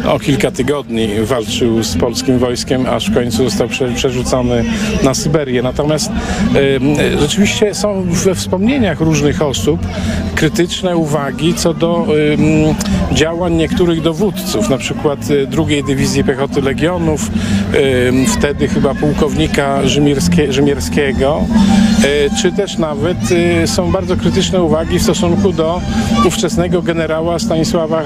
o 0.06 0.18
kilka 0.18 0.50
tygodni 0.50 1.08
walczył 1.22 1.82
z 1.82 1.96
polskim 1.96 2.38
wojskiem, 2.38 2.86
aż 2.86 3.10
w 3.10 3.14
końcu 3.14 3.44
został 3.44 3.68
prze, 3.68 3.92
przerzucony 3.92 4.64
na 5.02 5.14
Syberię. 5.14 5.62
Natomiast 5.62 6.10
rzeczywiście 7.20 7.74
są 7.74 8.02
we 8.02 8.34
wspomnieniach 8.34 9.00
różnych 9.00 9.42
osób 9.42 9.80
krytyczne 10.34 10.96
uwagi 10.96 11.54
co 11.54 11.74
do 11.74 12.06
działań 13.12 13.54
niektórych 13.54 14.00
dowódców, 14.00 14.68
na 14.68 14.78
przykład 14.78 15.18
drugiej 15.50 15.84
Dywizji 15.84 16.24
Piechoty 16.24 16.62
Legionów, 16.62 17.30
wtedy 18.26 18.68
chyba 18.68 18.94
pułkownika 18.94 19.27
Rzymierskie, 19.84 20.52
Rzymierskiego, 20.52 21.44
y, 22.04 22.30
czy 22.42 22.52
też 22.52 22.78
nawet 22.78 23.16
y, 23.62 23.66
są 23.66 23.92
bardzo 23.92 24.16
krytyczne 24.16 24.62
uwagi 24.62 24.98
w 24.98 25.02
stosunku 25.02 25.52
do 25.52 25.80
ówczesnego 26.26 26.82
generała 26.82 27.38
Stanisława 27.38 28.02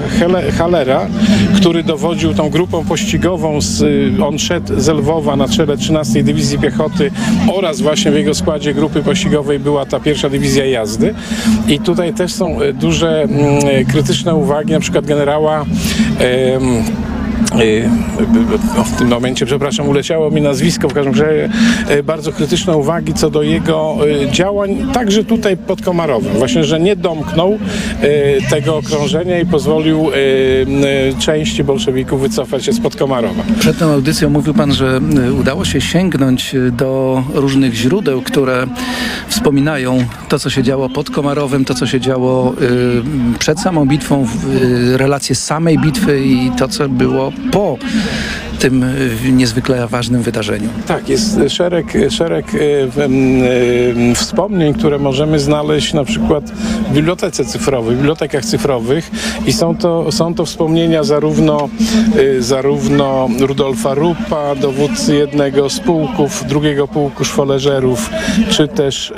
Halera, 0.57 1.07
który 1.55 1.83
dowodził 1.83 2.33
tą 2.33 2.49
grupą 2.49 2.85
pościgową, 2.85 3.61
z, 3.61 3.81
y, 3.81 4.25
on 4.25 4.39
szedł 4.39 4.79
z 4.79 4.87
Lwowa 4.87 5.35
na 5.35 5.47
czele 5.47 5.77
13 5.77 6.23
Dywizji 6.23 6.59
Piechoty 6.59 7.11
oraz 7.53 7.81
właśnie 7.81 8.11
w 8.11 8.15
jego 8.15 8.33
składzie 8.33 8.73
grupy 8.73 9.03
pościgowej 9.03 9.59
była 9.59 9.85
ta 9.85 9.99
pierwsza 9.99 10.29
dywizja 10.29 10.65
jazdy. 10.65 11.13
I 11.67 11.79
tutaj 11.79 12.13
też 12.13 12.33
są 12.33 12.57
duże 12.73 13.23
mm, 13.23 13.85
krytyczne 13.85 14.35
uwagi, 14.35 14.73
na 14.73 14.79
przykład 14.79 15.05
generała 15.05 15.65
w 18.85 18.97
tym 18.97 19.07
momencie, 19.07 19.45
przepraszam, 19.45 19.89
uleciało 19.89 20.31
mi 20.31 20.41
nazwisko, 20.41 20.89
w 20.89 20.93
każdym 20.93 21.13
razie 21.13 21.49
y, 21.91 22.03
bardzo 22.03 22.31
krytyczne 22.31 22.77
uwagi 22.77 23.13
co 23.13 23.29
do 23.29 23.43
jego 23.43 23.97
y, 24.07 24.31
działań, 24.31 24.87
także 24.93 25.23
tutaj 25.23 25.57
pod 25.57 25.81
Komarowem. 25.81 26.33
Właśnie, 26.33 26.63
że 26.63 26.79
nie 26.79 26.95
domknął 26.95 27.53
y, 27.53 27.59
tego 28.49 28.77
okrążenia 28.77 29.39
i 29.39 29.45
pozwolił 29.45 30.09
y, 30.09 30.13
y, 30.13 31.19
części 31.19 31.63
bolszewików 31.63 32.21
wycofać 32.21 32.65
się 32.65 32.73
spod 32.73 32.95
Komarowa. 32.95 33.43
Przed 33.59 33.77
tą 33.77 33.91
audycją 33.91 34.29
mówił 34.29 34.53
pan, 34.53 34.73
że 34.73 34.99
y, 35.27 35.33
udało 35.33 35.65
się 35.65 35.81
sięgnąć 35.81 36.55
y, 36.55 36.71
do 36.71 37.23
różnych 37.33 37.73
źródeł, 37.73 38.21
które 38.21 38.67
wspominają 39.27 40.05
to, 40.29 40.39
co 40.39 40.49
się 40.49 40.63
działo 40.63 40.89
pod 40.89 41.09
Komarowem, 41.09 41.65
to, 41.65 41.73
co 41.73 41.87
się 41.87 41.99
działo 41.99 42.53
y, 42.61 43.37
przed 43.39 43.59
samą 43.59 43.85
bitwą, 43.85 44.27
y, 44.61 44.97
relacje 44.97 45.35
samej 45.35 45.79
bitwy 45.79 46.25
i 46.25 46.51
to, 46.57 46.67
co 46.67 46.89
było 46.89 47.31
po 47.51 47.77
tym 48.63 48.83
y, 48.83 49.31
niezwykle 49.31 49.87
ważnym 49.87 50.21
wydarzeniu. 50.21 50.69
Tak, 50.87 51.09
jest 51.09 51.39
szereg, 51.49 51.93
szereg 52.09 52.45
e, 52.55 52.59
e, 52.59 54.15
wspomnień, 54.15 54.73
które 54.73 54.99
możemy 54.99 55.39
znaleźć 55.39 55.93
na 55.93 56.03
przykład 56.03 56.51
w 56.89 56.93
bibliotece 56.93 57.45
cyfrowej, 57.45 57.95
w 57.95 57.97
bibliotekach 57.97 58.45
cyfrowych 58.45 59.11
i 59.45 59.53
są 59.53 59.77
to, 59.77 60.11
są 60.11 60.35
to 60.35 60.45
wspomnienia 60.45 61.03
zarówno, 61.03 61.69
e, 62.37 62.41
zarówno 62.41 63.29
Rudolfa 63.39 63.93
Rupa, 63.93 64.55
dowódcy 64.55 65.15
jednego 65.15 65.69
z 65.69 65.79
pułków, 65.79 66.43
drugiego 66.47 66.87
pułku 66.87 67.25
szwoleżerów, 67.25 68.09
czy 68.49 68.67
też 68.67 69.13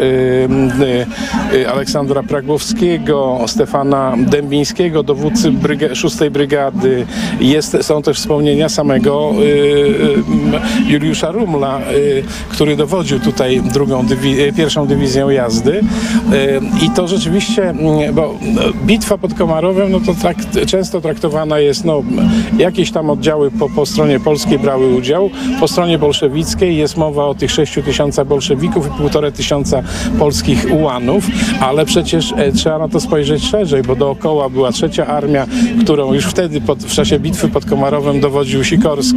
e, 1.54 1.58
e, 1.62 1.72
Aleksandra 1.72 2.24
Pragłowskiego, 2.24 3.40
Stefana 3.48 4.14
Dębińskiego, 4.18 5.04
dowódcy 5.04 5.52
bryga, 5.52 5.96
6 5.96 6.16
Brygady. 6.32 7.06
Jest, 7.40 7.78
są 7.82 8.02
też 8.02 8.18
wspomnienia 8.18 8.70
samego 8.70 9.35
Juliusza 10.88 11.32
Rumla, 11.32 11.80
y, 11.92 12.24
który 12.50 12.76
dowodził 12.76 13.20
tutaj 13.20 13.62
drugą 13.74 14.04
dywi- 14.06 14.40
y, 14.40 14.54
pierwszą 14.54 14.88
dywizją 14.88 15.30
jazdy. 15.30 15.72
Y, 15.72 15.82
I 16.86 16.90
to 16.90 17.08
rzeczywiście, 17.08 17.70
mm, 17.70 18.14
bo 18.16 18.36
no, 18.42 18.62
bitwa 18.86 19.18
pod 19.18 19.34
Komarowem, 19.34 19.92
no 19.92 20.00
to 20.00 20.14
trakt, 20.14 20.66
często 20.68 21.02
traktowana 21.02 21.60
jest, 21.60 21.86
no 21.86 22.04
jakieś 22.58 22.92
tam 22.92 23.10
oddziały 23.10 23.52
po, 23.52 23.70
po 23.70 23.86
stronie 23.86 24.20
polskiej 24.20 24.60
brały 24.60 24.96
udział, 24.96 25.30
po 25.60 25.68
stronie 25.68 26.00
bolszewickiej 26.00 26.78
jest 26.78 26.98
mowa 26.98 27.26
o 27.26 27.36
tych 27.36 27.52
6 27.52 27.74
tysiącach 27.86 28.28
bolszewików 28.28 28.88
i 28.88 28.90
półtora 28.90 29.32
tysiąca 29.32 29.84
polskich 30.20 30.66
ułanów, 30.74 31.24
ale 31.62 31.86
przecież 31.86 32.34
e, 32.38 32.52
trzeba 32.52 32.80
na 32.80 32.88
to 32.88 33.00
spojrzeć 33.00 33.44
szerzej, 33.44 33.84
bo 33.84 33.96
dookoła 33.96 34.50
była 34.50 34.72
trzecia 34.72 35.08
armia, 35.08 35.46
którą 35.84 36.14
już 36.14 36.26
wtedy 36.26 36.62
pod, 36.62 36.84
w 36.84 36.94
czasie 36.94 37.20
bitwy 37.20 37.48
pod 37.48 37.66
Komarowem 37.66 38.20
dowodził 38.20 38.64
Sikorski 38.64 39.15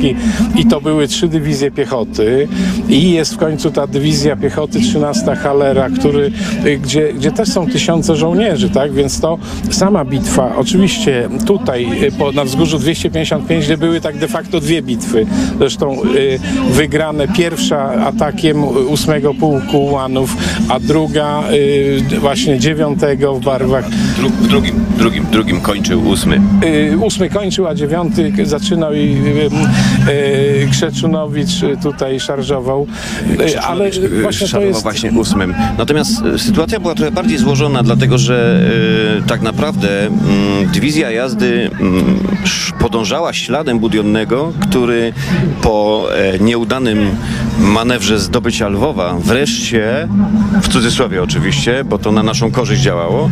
i 0.56 0.66
to 0.66 0.80
były 0.80 1.08
trzy 1.08 1.28
dywizje 1.28 1.70
piechoty. 1.70 2.48
I 2.88 3.12
jest 3.12 3.34
w 3.34 3.36
końcu 3.36 3.70
ta 3.70 3.86
dywizja 3.86 4.36
piechoty 4.36 4.80
13 4.80 5.36
Halera, 5.36 5.90
który, 5.90 6.30
y, 6.66 6.78
gdzie, 6.78 7.12
gdzie 7.12 7.32
też 7.32 7.48
są 7.48 7.66
tysiące 7.66 8.16
żołnierzy, 8.16 8.70
tak, 8.70 8.92
więc 8.92 9.20
to 9.20 9.38
sama 9.70 10.04
bitwa, 10.04 10.56
oczywiście 10.56 11.28
tutaj 11.46 12.02
y, 12.02 12.12
po, 12.12 12.32
na 12.32 12.44
wzgórzu 12.44 12.78
255, 12.78 13.64
gdzie 13.64 13.78
były 13.78 14.00
tak 14.00 14.18
de 14.18 14.28
facto 14.28 14.60
dwie 14.60 14.82
bitwy, 14.82 15.26
zresztą 15.58 16.04
y, 16.04 16.38
wygrane 16.70 17.28
pierwsza 17.28 17.90
atakiem 17.90 18.64
ósmego 18.64 19.34
pułku 19.34 19.78
Ułanów, 19.78 20.36
a 20.68 20.80
druga 20.80 21.42
y, 21.52 22.20
właśnie 22.20 22.58
dziewiątego 22.58 23.34
w 23.34 23.44
barwach. 23.44 23.84
Dru, 24.16 24.28
w 24.28 24.48
drugim, 24.48 24.74
drugim, 24.98 25.26
drugim 25.32 25.60
kończył 25.60 26.08
ósmy. 26.08 26.40
Y, 26.64 26.98
ósmy 26.98 27.30
kończył, 27.30 27.66
a 27.66 27.74
dziewiąty 27.74 28.32
zaczynał 28.44 28.94
i 28.94 28.98
y, 28.98 29.02
y, 29.02 29.50
Krzeczunowicz 30.70 31.62
y, 31.62 31.76
tutaj 31.82 32.20
szarżował. 32.20 32.86
Y, 33.40 33.60
ale 33.60 33.90
właśnie 34.22 34.22
to 34.22 34.32
szarżował 34.32 34.68
jest... 34.68 34.82
właśnie 34.82 35.10
ósmym. 35.10 35.54
Natomiast 35.78 36.22
e, 36.34 36.38
sytuacja 36.38 36.80
była 36.80 36.94
trochę 36.94 37.10
bardziej 37.10 37.38
złożona, 37.38 37.82
dlatego 37.82 38.18
że 38.18 38.60
e, 39.18 39.28
tak 39.28 39.42
naprawdę 39.42 40.06
mm, 40.06 40.18
dywizja 40.72 41.10
jazdy 41.10 41.70
mm, 41.80 42.18
podążała 42.78 43.32
śladem 43.32 43.78
Budionnego, 43.78 44.52
który 44.60 45.12
po 45.62 46.06
e, 46.14 46.38
nieudanym 46.38 47.16
manewrze 47.58 48.18
zdobycia 48.18 48.68
Lwowa 48.68 49.14
wreszcie, 49.14 50.08
w 50.62 50.68
cudzysłowie 50.68 51.22
oczywiście, 51.22 51.84
bo 51.84 51.98
to 51.98 52.12
na 52.12 52.22
naszą 52.22 52.50
korzyść 52.50 52.82
działało, 52.82 53.30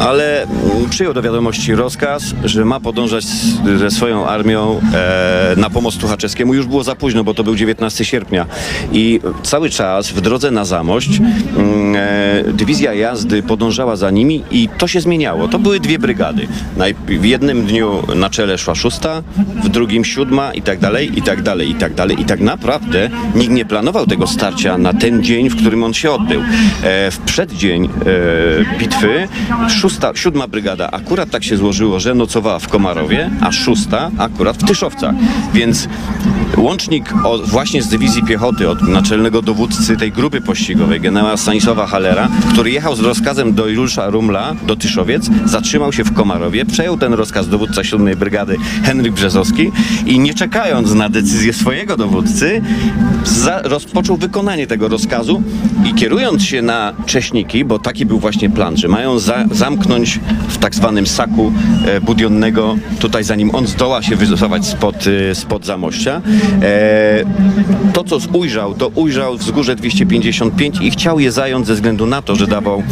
ale 0.00 0.42
mm, 0.42 0.90
przyjął 0.90 1.14
do 1.14 1.22
wiadomości 1.22 1.74
rozkaz, 1.74 2.34
że 2.44 2.64
ma 2.64 2.80
podążać 2.80 3.24
ze 3.78 3.90
swoją 3.90 4.26
armią 4.26 4.80
e, 4.94 5.54
na 5.56 5.70
pomoc 5.70 5.89
Tuchaczewskiemu. 5.98 6.54
Już 6.54 6.66
było 6.66 6.84
za 6.84 6.94
późno, 6.94 7.24
bo 7.24 7.34
to 7.34 7.44
był 7.44 7.56
19 7.56 8.04
sierpnia 8.04 8.46
i 8.92 9.20
cały 9.42 9.70
czas 9.70 10.10
w 10.10 10.20
drodze 10.20 10.50
na 10.50 10.64
Zamość 10.64 11.20
mm, 11.56 11.96
e, 11.96 12.52
dywizja 12.52 12.94
jazdy 12.94 13.42
podążała 13.42 13.96
za 13.96 14.10
nimi 14.10 14.42
i 14.50 14.68
to 14.78 14.86
się 14.86 15.00
zmieniało. 15.00 15.48
To 15.48 15.58
były 15.58 15.80
dwie 15.80 15.98
brygady. 15.98 16.48
W 17.06 17.24
jednym 17.24 17.66
dniu 17.66 18.02
na 18.16 18.30
czele 18.30 18.58
szła 18.58 18.74
szósta, 18.74 19.22
w 19.64 19.68
drugim 19.68 20.04
siódma 20.04 20.52
i 20.52 20.62
tak 20.62 20.78
dalej, 20.78 21.18
i 21.18 21.22
tak 21.22 21.42
dalej, 21.42 21.70
i 21.70 21.74
tak 21.74 21.94
dalej. 21.94 22.20
I 22.20 22.24
tak 22.24 22.40
naprawdę 22.40 23.10
nikt 23.34 23.52
nie 23.52 23.64
planował 23.64 24.06
tego 24.06 24.26
starcia 24.26 24.78
na 24.78 24.92
ten 24.92 25.22
dzień, 25.22 25.48
w 25.48 25.56
którym 25.56 25.84
on 25.84 25.94
się 25.94 26.10
odbył. 26.10 26.40
E, 26.40 27.10
w 27.10 27.18
przeddzień 27.18 27.84
e, 27.84 28.78
bitwy 28.78 29.28
szósta, 29.68 30.12
siódma 30.14 30.48
brygada 30.48 30.90
akurat 30.90 31.30
tak 31.30 31.44
się 31.44 31.56
złożyło, 31.56 32.00
że 32.00 32.14
nocowała 32.14 32.58
w 32.58 32.68
Komarowie, 32.68 33.30
a 33.40 33.52
szósta 33.52 34.10
akurat 34.18 34.56
w 34.56 34.64
Tyszowcach. 34.64 35.14
Więc 35.54 35.79
łącznik 36.56 37.12
właśnie 37.44 37.82
z 37.82 37.88
dywizji 37.88 38.22
piechoty 38.22 38.68
od 38.68 38.82
naczelnego 38.82 39.42
dowódcy 39.42 39.96
tej 39.96 40.12
grupy 40.12 40.40
pościgowej, 40.40 41.00
generała 41.00 41.36
Stanisława 41.36 41.86
Halera, 41.86 42.28
który 42.52 42.70
jechał 42.70 42.96
z 42.96 43.00
rozkazem 43.00 43.54
do 43.54 43.66
Juliusza 43.66 44.10
Rumla 44.10 44.54
do 44.66 44.76
Tyszowiec, 44.76 45.30
zatrzymał 45.44 45.92
się 45.92 46.04
w 46.04 46.12
Komarowie, 46.12 46.64
przejął 46.64 46.98
ten 46.98 47.12
rozkaz 47.12 47.48
dowódca 47.48 47.84
7 47.84 48.18
brygady 48.18 48.56
Henryk 48.84 49.12
Brzezowski 49.12 49.72
i 50.06 50.18
nie 50.18 50.34
czekając 50.34 50.94
na 50.94 51.08
decyzję 51.08 51.52
swojego 51.52 51.96
dowódcy, 51.96 52.62
za, 53.24 53.62
rozpoczął 53.62 54.16
wykonanie 54.16 54.66
tego 54.66 54.88
rozkazu 54.88 55.42
i 55.84 55.94
kierując 55.94 56.42
się 56.42 56.62
na 56.62 56.92
Cześniki, 57.06 57.64
bo 57.64 57.78
taki 57.78 58.06
był 58.06 58.18
właśnie 58.18 58.50
plan, 58.50 58.76
że 58.76 58.88
mają 58.88 59.18
za, 59.18 59.44
zamknąć 59.52 60.20
w 60.48 60.58
tak 60.58 60.74
zwanym 60.74 61.06
saku 61.06 61.52
e, 61.86 62.00
budionnego, 62.00 62.76
tutaj 62.98 63.24
zanim 63.24 63.54
on 63.54 63.66
zdoła 63.66 64.02
się 64.02 64.16
wycofać 64.16 64.66
spod, 64.66 64.96
e, 65.30 65.34
spod 65.34 65.66
Zamościa. 65.70 66.22
E, 66.62 67.92
to, 67.92 68.04
co 68.04 68.18
ujrzał, 68.32 68.74
to 68.74 68.88
ujrzał 68.88 69.36
wzgórze 69.36 69.76
255 69.76 70.78
i 70.80 70.90
chciał 70.90 71.20
je 71.20 71.32
zająć 71.32 71.66
ze 71.66 71.74
względu 71.74 72.06
na 72.06 72.22
to, 72.22 72.36
że 72.36 72.46
dawał 72.46 72.82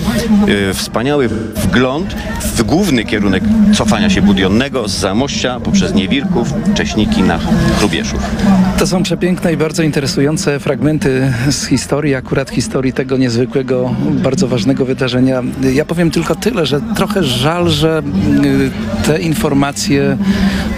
e, 0.71 0.75
wspaniały 0.75 1.29
wgląd 1.57 2.15
w 2.57 2.63
główny 2.63 3.05
kierunek 3.05 3.43
cofania 3.75 4.11
się 4.11 4.23
budionnego 4.23 4.89
z 4.89 4.93
Zamościa 4.99 5.61
poprzez 5.61 5.95
Niewirków, 5.95 6.53
Cześniki 6.75 7.23
na 7.23 7.39
Chrubieszów. 7.79 8.21
To 8.79 8.87
są 8.87 9.03
przepiękne 9.03 9.53
i 9.53 9.57
bardzo 9.57 9.83
interesujące 9.83 10.61
fragmenty 10.61 11.33
z 11.51 11.67
historii, 11.67 12.15
akurat 12.15 12.51
historii 12.51 12.93
tego 12.93 13.17
niezwykłego, 13.17 13.95
bardzo 14.11 14.49
ważnego 14.49 14.85
wydarzenia. 14.85 15.43
Ja 15.75 15.85
powiem 15.85 16.11
tylko 16.11 16.35
tyle, 16.35 16.67
że 16.67 16.81
trochę 16.97 17.23
żal, 17.25 17.69
że 17.71 18.03
y, 18.45 18.71
te 19.07 19.21
informacje, 19.21 20.17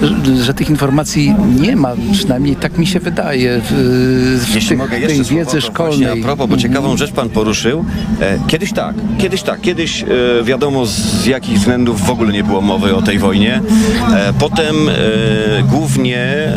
że- 0.03 0.45
że 0.45 0.55
tych 0.55 0.71
informacji 0.71 1.35
nie 1.61 1.77
ma 1.77 1.90
ma, 1.97 2.13
przynajmniej 2.13 2.57
tak 2.57 2.79
mi 2.79 2.87
się 2.87 3.01
wydaje, 3.01 3.61
w, 3.65 3.73
w 4.47 4.55
Jeśli 4.55 4.69
tych, 4.69 4.79
mogę 4.79 5.01
tej 5.01 5.19
jeszcze 5.19 5.35
wiedzy 5.35 5.35
słowo, 5.35 5.45
to 5.45 5.51
właśnie 5.51 5.71
szkolnej. 5.71 6.21
A 6.21 6.25
propos, 6.25 6.51
bo 6.51 6.57
ciekawą 6.57 6.97
rzecz 6.97 7.13
pan 7.13 7.29
poruszył. 7.29 7.85
E, 8.21 8.39
kiedyś 8.47 8.73
tak, 8.73 8.95
kiedyś 9.19 9.43
tak, 9.43 9.61
kiedyś 9.61 10.03
e, 10.03 10.07
wiadomo 10.45 10.87
z 10.87 11.27
jakich 11.27 11.59
względów 11.59 12.07
w 12.07 12.11
ogóle 12.11 12.33
nie 12.33 12.45
było 12.45 12.61
mowy 12.61 12.97
o 12.97 13.03
tej 13.03 13.19
wojnie. 13.19 13.61
E, 14.15 14.33
potem 14.39 14.77
e, 14.89 14.93
głównie 15.63 16.19
e, 16.19 16.53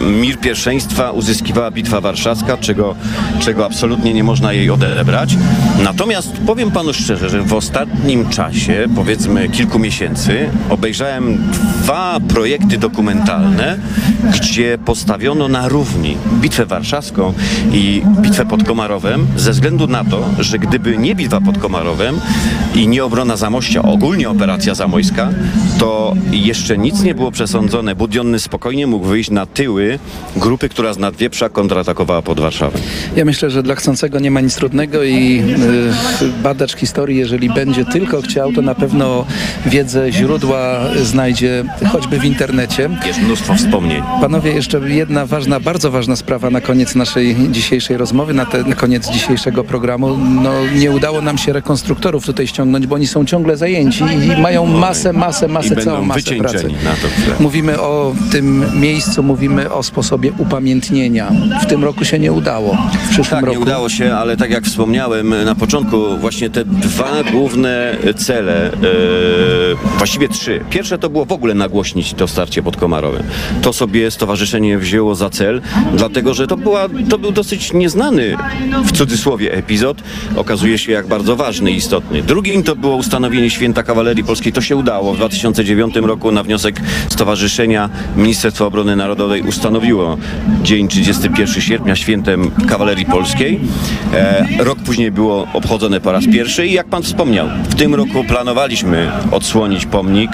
mir 0.00 0.38
pierwszeństwa 0.38 1.10
uzyskiwała 1.10 1.70
Bitwa 1.70 2.00
Warszawska, 2.00 2.56
czego, 2.56 2.94
czego 3.40 3.66
absolutnie 3.66 4.14
nie 4.14 4.24
można 4.24 4.52
jej 4.52 4.70
odebrać. 4.70 5.36
Natomiast 5.84 6.32
powiem 6.46 6.70
panu 6.70 6.92
szczerze, 6.92 7.28
że 7.28 7.42
w 7.42 7.54
ostatnim 7.54 8.28
czasie, 8.28 8.86
powiedzmy 8.96 9.48
kilku 9.48 9.78
miesięcy, 9.78 10.48
obejrzałem 10.70 11.50
dwa 11.82 12.20
projekty 12.28 12.78
dokumentalne, 12.78 13.37
gdzie 14.34 14.78
postawiono 14.84 15.48
na 15.48 15.68
równi 15.68 16.16
Bitwę 16.40 16.66
Warszawską 16.66 17.34
i 17.72 18.02
Bitwę 18.20 18.46
pod 18.46 18.64
Komarowem 18.64 19.26
ze 19.36 19.52
względu 19.52 19.86
na 19.86 20.04
to, 20.04 20.24
że 20.38 20.58
gdyby 20.58 20.98
nie 20.98 21.14
Bitwa 21.14 21.40
pod 21.40 21.58
Komarowem 21.58 22.20
i 22.74 22.88
nie 22.88 23.04
obrona 23.04 23.36
Zamościa, 23.36 23.82
ogólnie 23.82 24.30
operacja 24.30 24.74
zamojska, 24.74 25.28
to 25.78 26.14
jeszcze 26.30 26.78
nic 26.78 27.02
nie 27.02 27.14
było 27.14 27.30
przesądzone. 27.30 27.94
Budionny 27.94 28.38
spokojnie 28.38 28.86
mógł 28.86 29.06
wyjść 29.06 29.30
na 29.30 29.46
tyły 29.46 29.98
grupy, 30.36 30.68
która 30.68 30.92
z 30.92 30.98
Nadwieprza 30.98 31.48
kontratakowała 31.48 32.22
pod 32.22 32.40
Warszawę. 32.40 32.78
Ja 33.16 33.24
myślę, 33.24 33.50
że 33.50 33.62
dla 33.62 33.74
chcącego 33.74 34.18
nie 34.18 34.30
ma 34.30 34.40
nic 34.40 34.54
trudnego 34.54 35.02
i 35.02 35.42
y, 36.22 36.42
badacz 36.42 36.76
historii, 36.76 37.16
jeżeli 37.18 37.50
będzie 37.50 37.84
tylko 37.84 38.22
chciał, 38.22 38.52
to 38.52 38.62
na 38.62 38.74
pewno 38.74 39.24
wiedzę, 39.66 40.12
źródła 40.12 40.80
znajdzie 41.02 41.64
choćby 41.92 42.18
w 42.18 42.24
internecie. 42.24 42.90
Jest 43.06 43.22
mnóstwo 43.28 43.54
wspomnień. 43.54 44.02
Panowie, 44.20 44.52
jeszcze 44.52 44.78
jedna 44.78 45.26
ważna, 45.26 45.60
bardzo 45.60 45.90
ważna 45.90 46.16
sprawa 46.16 46.50
na 46.50 46.60
koniec 46.60 46.94
naszej 46.94 47.36
dzisiejszej 47.50 47.96
rozmowy, 47.96 48.34
na, 48.34 48.46
te, 48.46 48.64
na 48.64 48.74
koniec 48.74 49.10
dzisiejszego 49.10 49.64
programu. 49.64 50.18
No, 50.18 50.52
nie 50.78 50.90
udało 50.90 51.20
nam 51.20 51.38
się 51.38 51.52
rekonstruktorów 51.52 52.26
tutaj 52.26 52.46
ściągnąć, 52.46 52.86
bo 52.86 52.94
oni 52.94 53.06
są 53.06 53.24
ciągle 53.24 53.56
zajęci 53.56 54.04
i 54.04 54.40
mają 54.42 54.66
masę, 54.66 55.12
masę, 55.12 55.48
masę, 55.48 55.66
I 55.66 55.70
będą 55.70 55.84
całą 55.84 56.04
masę 56.04 56.34
pracy. 56.34 56.68
Mówimy 57.40 57.80
o 57.80 58.14
tym 58.32 58.64
miejscu, 58.80 59.22
mówimy 59.22 59.72
o 59.72 59.82
sposobie 59.82 60.32
upamiętnienia. 60.38 61.32
W 61.62 61.66
tym 61.66 61.84
roku 61.84 62.04
się 62.04 62.18
nie 62.18 62.32
udało. 62.32 62.76
W 63.04 63.08
przyszłym 63.08 63.40
Tak, 63.40 63.44
roku. 63.44 63.58
nie 63.58 63.62
udało 63.62 63.88
się, 63.88 64.14
ale 64.14 64.36
tak 64.36 64.50
jak 64.50 64.64
wspomniałem 64.64 65.44
na 65.44 65.54
początku, 65.54 66.18
właśnie 66.20 66.50
te 66.50 66.64
dwa 66.64 67.10
główne 67.32 67.96
cele, 68.16 68.72
e, 68.72 68.78
właściwie 69.98 70.28
trzy. 70.28 70.60
Pierwsze 70.70 70.98
to 70.98 71.10
było 71.10 71.24
w 71.24 71.32
ogóle 71.32 71.54
nagłośnić 71.54 72.14
to 72.14 72.28
starcie 72.28 72.62
pod 72.62 72.76
Komarowem. 73.08 73.62
To 73.62 73.72
sobie 73.72 74.10
stowarzyszenie 74.10 74.78
wzięło 74.78 75.14
za 75.14 75.30
cel, 75.30 75.60
dlatego 75.94 76.34
że 76.34 76.46
to, 76.46 76.56
była, 76.56 76.88
to 77.10 77.18
był 77.18 77.32
dosyć 77.32 77.72
nieznany, 77.72 78.36
w 78.84 78.92
cudzysłowie, 78.92 79.52
epizod. 79.52 80.02
Okazuje 80.36 80.78
się 80.78 80.92
jak 80.92 81.06
bardzo 81.06 81.36
ważny 81.36 81.70
i 81.70 81.76
istotny. 81.76 82.22
Drugim 82.22 82.62
to 82.62 82.76
było 82.76 82.96
ustanowienie 82.96 83.50
Święta 83.50 83.82
Kawalerii 83.82 84.24
Polskiej. 84.24 84.52
To 84.52 84.60
się 84.60 84.76
udało. 84.76 85.14
W 85.14 85.16
2009 85.16 85.96
roku 85.96 86.32
na 86.32 86.42
wniosek 86.42 86.80
Stowarzyszenia 87.08 87.90
Ministerstwo 88.16 88.66
Obrony 88.66 88.96
Narodowej 88.96 89.42
ustanowiło 89.42 90.16
dzień 90.62 90.88
31 90.88 91.62
sierpnia 91.62 91.96
świętem 91.96 92.50
Kawalerii 92.68 93.06
Polskiej. 93.06 93.60
E, 94.14 94.46
rok 94.58 94.78
później 94.78 95.10
było 95.10 95.46
obchodzone 95.52 96.00
po 96.00 96.12
raz 96.12 96.24
pierwszy 96.32 96.66
i 96.66 96.72
jak 96.72 96.88
pan 96.88 97.02
wspomniał, 97.02 97.48
w 97.68 97.74
tym 97.74 97.94
roku 97.94 98.24
planowaliśmy 98.24 99.10
odsłonić 99.30 99.86
pomnik. 99.86 100.30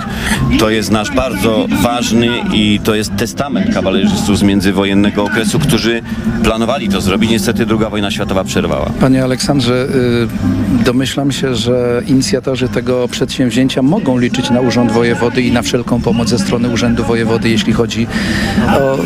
To 0.58 0.70
jest 0.70 0.90
nasz 0.90 1.10
bardzo 1.10 1.66
ważny 1.82 2.28
i 2.52 2.63
to 2.85 2.94
jest 2.94 3.16
testament 3.16 3.74
kawalerzystów 3.74 4.38
z 4.38 4.42
międzywojennego 4.42 5.24
okresu, 5.24 5.59
którzy 5.59 6.03
planowali 6.42 6.88
to 6.88 7.00
zrobić. 7.00 7.31
Niestety 7.31 7.66
druga 7.66 7.90
wojna 7.90 8.11
światowa 8.11 8.44
przerwała. 8.44 8.90
Panie 9.00 9.24
Aleksandrze, 9.24 9.87
y, 10.81 10.85
domyślam 10.85 11.33
się, 11.33 11.55
że 11.55 12.03
inicjatorzy 12.07 12.68
tego 12.68 13.09
przedsięwzięcia 13.09 13.83
mogą 13.83 14.18
liczyć 14.18 14.50
na 14.50 14.61
Urząd 14.61 14.92
Wojewody 14.92 15.42
i 15.42 15.53
na 15.53 15.62
wszelką 15.62 16.00
pomoc 16.00 16.29
ze 16.29 16.38
strony 16.38 16.68
Urzędu 16.68 17.05
Wojewody, 17.05 17.48
jeśli 17.48 17.72
chodzi 17.72 18.07
o 18.81 18.94
y, 18.96 19.00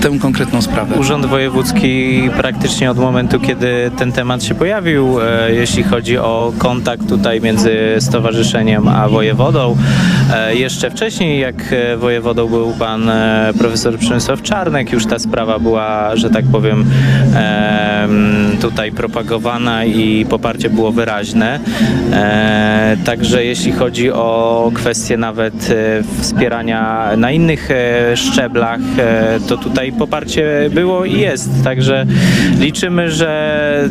tę 0.00 0.18
konkretną 0.18 0.62
sprawę. 0.62 0.96
Urząd 0.96 1.26
Wojewódzki 1.26 2.22
praktycznie 2.36 2.90
od 2.90 2.98
momentu, 2.98 3.40
kiedy 3.40 3.90
ten 3.98 4.12
temat 4.12 4.44
się 4.44 4.54
pojawił, 4.54 5.20
e, 5.20 5.54
jeśli 5.54 5.82
chodzi 5.82 6.18
o 6.18 6.52
kontakt 6.58 7.08
tutaj 7.08 7.40
między 7.40 7.96
stowarzyszeniem 8.00 8.88
a 8.88 9.08
wojewodą. 9.08 9.76
E, 10.34 10.56
jeszcze 10.56 10.90
wcześniej, 10.90 11.40
jak 11.40 11.72
e, 11.72 11.96
wojewodą 11.96 12.48
był 12.48 12.73
pan 12.78 13.08
e, 13.08 13.52
profesor 13.58 13.98
Przemysław 13.98 14.42
Czarnek, 14.42 14.92
już 14.92 15.06
ta 15.06 15.18
sprawa 15.18 15.58
była, 15.58 16.16
że 16.16 16.30
tak 16.30 16.44
powiem, 16.52 16.84
em, 17.34 18.56
tutaj 18.60 18.92
propagowana 18.92 19.84
i 19.84 20.26
poparcie 20.30 20.70
było 20.70 20.92
wyraźne. 20.92 21.60
E, 22.12 22.74
Także 23.04 23.44
jeśli 23.44 23.72
chodzi 23.72 24.12
o 24.12 24.70
kwestie 24.74 25.16
nawet 25.16 25.54
e, 25.54 26.22
wspierania 26.22 27.10
na 27.16 27.30
innych 27.30 27.68
szczeblach, 28.14 28.80
to 29.48 29.56
tutaj 29.56 29.92
poparcie 29.92 30.70
było 30.70 31.04
i 31.04 31.18
jest. 31.18 31.50
Także 31.64 32.06
liczymy, 32.60 33.10
że 33.10 33.88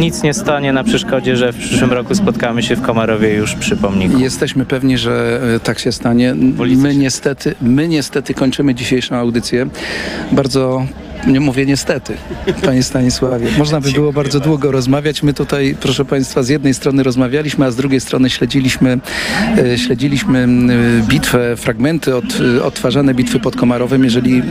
nic 0.00 0.22
nie 0.22 0.34
stanie 0.34 0.72
na 0.72 0.84
przeszkodzie, 0.84 1.36
że 1.36 1.52
w 1.52 1.56
przyszłym 1.56 1.92
roku 1.92 2.14
spotkamy 2.14 2.62
się 2.62 2.76
w 2.76 2.82
Komarowie 2.82 3.34
już 3.34 3.54
przy 3.54 3.76
pomniku. 3.76 4.18
Jesteśmy 4.18 4.64
pewni, 4.64 4.98
że 4.98 5.40
tak 5.62 5.78
się 5.78 5.92
stanie. 5.92 6.34
My 6.76 6.94
niestety, 6.96 7.54
my 7.62 7.88
niestety 7.88 8.21
kończymy 8.34 8.74
dzisiejszą 8.74 9.16
audycję. 9.16 9.66
Bardzo 10.32 10.86
nie 11.26 11.40
mówię 11.40 11.66
niestety, 11.66 12.16
panie 12.64 12.82
Stanisławie. 12.82 13.46
Można 13.58 13.80
by 13.80 13.92
było 13.92 14.12
bardzo 14.12 14.40
długo 14.40 14.72
rozmawiać. 14.72 15.22
My 15.22 15.34
tutaj, 15.34 15.76
proszę 15.80 16.04
państwa, 16.04 16.42
z 16.42 16.48
jednej 16.48 16.74
strony 16.74 17.02
rozmawialiśmy, 17.02 17.66
a 17.66 17.70
z 17.70 17.76
drugiej 17.76 18.00
strony 18.00 18.30
śledziliśmy, 18.30 18.98
e, 19.58 19.78
śledziliśmy 19.78 20.38
m, 20.38 20.72
bitwę, 21.08 21.56
fragmenty 21.56 22.16
od, 22.16 22.24
e, 22.56 22.64
odtwarzane 22.64 23.14
bitwy 23.14 23.40
pod 23.40 23.56
Komarowem. 23.56 24.04
Jeżeli 24.04 24.38
e, 24.38 24.42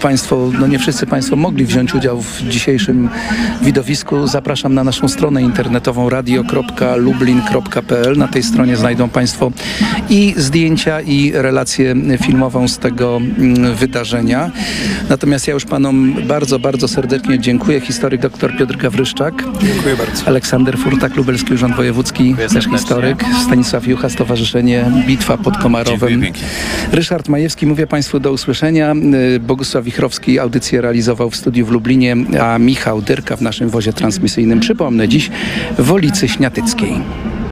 państwo, 0.00 0.50
no 0.60 0.66
nie 0.66 0.78
wszyscy 0.78 1.06
państwo 1.06 1.36
mogli 1.36 1.64
wziąć 1.64 1.94
udział 1.94 2.22
w 2.22 2.42
dzisiejszym 2.48 3.08
widowisku, 3.62 4.26
zapraszam 4.26 4.74
na 4.74 4.84
naszą 4.84 5.08
stronę 5.08 5.42
internetową 5.42 6.10
radio.lublin.pl. 6.10 8.18
Na 8.18 8.28
tej 8.28 8.42
stronie 8.42 8.76
znajdą 8.76 9.08
państwo 9.08 9.52
i 10.10 10.34
zdjęcia, 10.36 11.00
i 11.00 11.32
relację 11.34 11.94
filmową 12.22 12.68
z 12.68 12.78
tego 12.78 13.16
mm, 13.16 13.74
wydarzenia. 13.74 14.50
Natomiast 15.08 15.48
ja 15.48 15.54
już 15.54 15.64
panom 15.64 16.09
bardzo, 16.26 16.58
bardzo 16.58 16.88
serdecznie 16.88 17.38
dziękuję. 17.38 17.80
Historyk 17.80 18.20
dr 18.20 18.56
Piotr 18.58 18.76
Gawryszczak. 18.76 19.44
Dziękuję 19.62 19.96
bardzo. 19.96 20.26
Aleksander 20.26 20.78
Furtak, 20.78 21.16
Lubelski 21.16 21.54
Urząd 21.54 21.76
Wojewódzki, 21.76 22.24
Dziękuję 22.24 22.48
też 22.48 22.52
serdecznie. 22.52 22.78
historyk. 22.78 23.24
Stanisław 23.46 23.86
Jucha, 23.86 24.08
Stowarzyszenie 24.08 24.84
Bitwa 25.06 25.38
pod 25.38 25.56
Komarowem. 25.58 26.22
Ryszard 26.92 27.28
Majewski, 27.28 27.66
mówię 27.66 27.86
Państwu 27.86 28.20
do 28.20 28.32
usłyszenia. 28.32 28.94
Y, 29.36 29.40
Bogusław 29.40 29.84
Wichrowski 29.84 30.38
audycję 30.38 30.80
realizował 30.80 31.30
w 31.30 31.36
studiu 31.36 31.66
w 31.66 31.70
Lublinie, 31.70 32.16
a 32.40 32.58
Michał 32.58 33.02
Dyrka 33.02 33.36
w 33.36 33.42
naszym 33.42 33.68
wozie 33.68 33.92
transmisyjnym. 33.92 34.60
Przypomnę, 34.60 35.08
dziś 35.08 35.30
w 35.78 35.84
Wolicy 35.84 36.28
Śniatyckiej. 36.28 36.94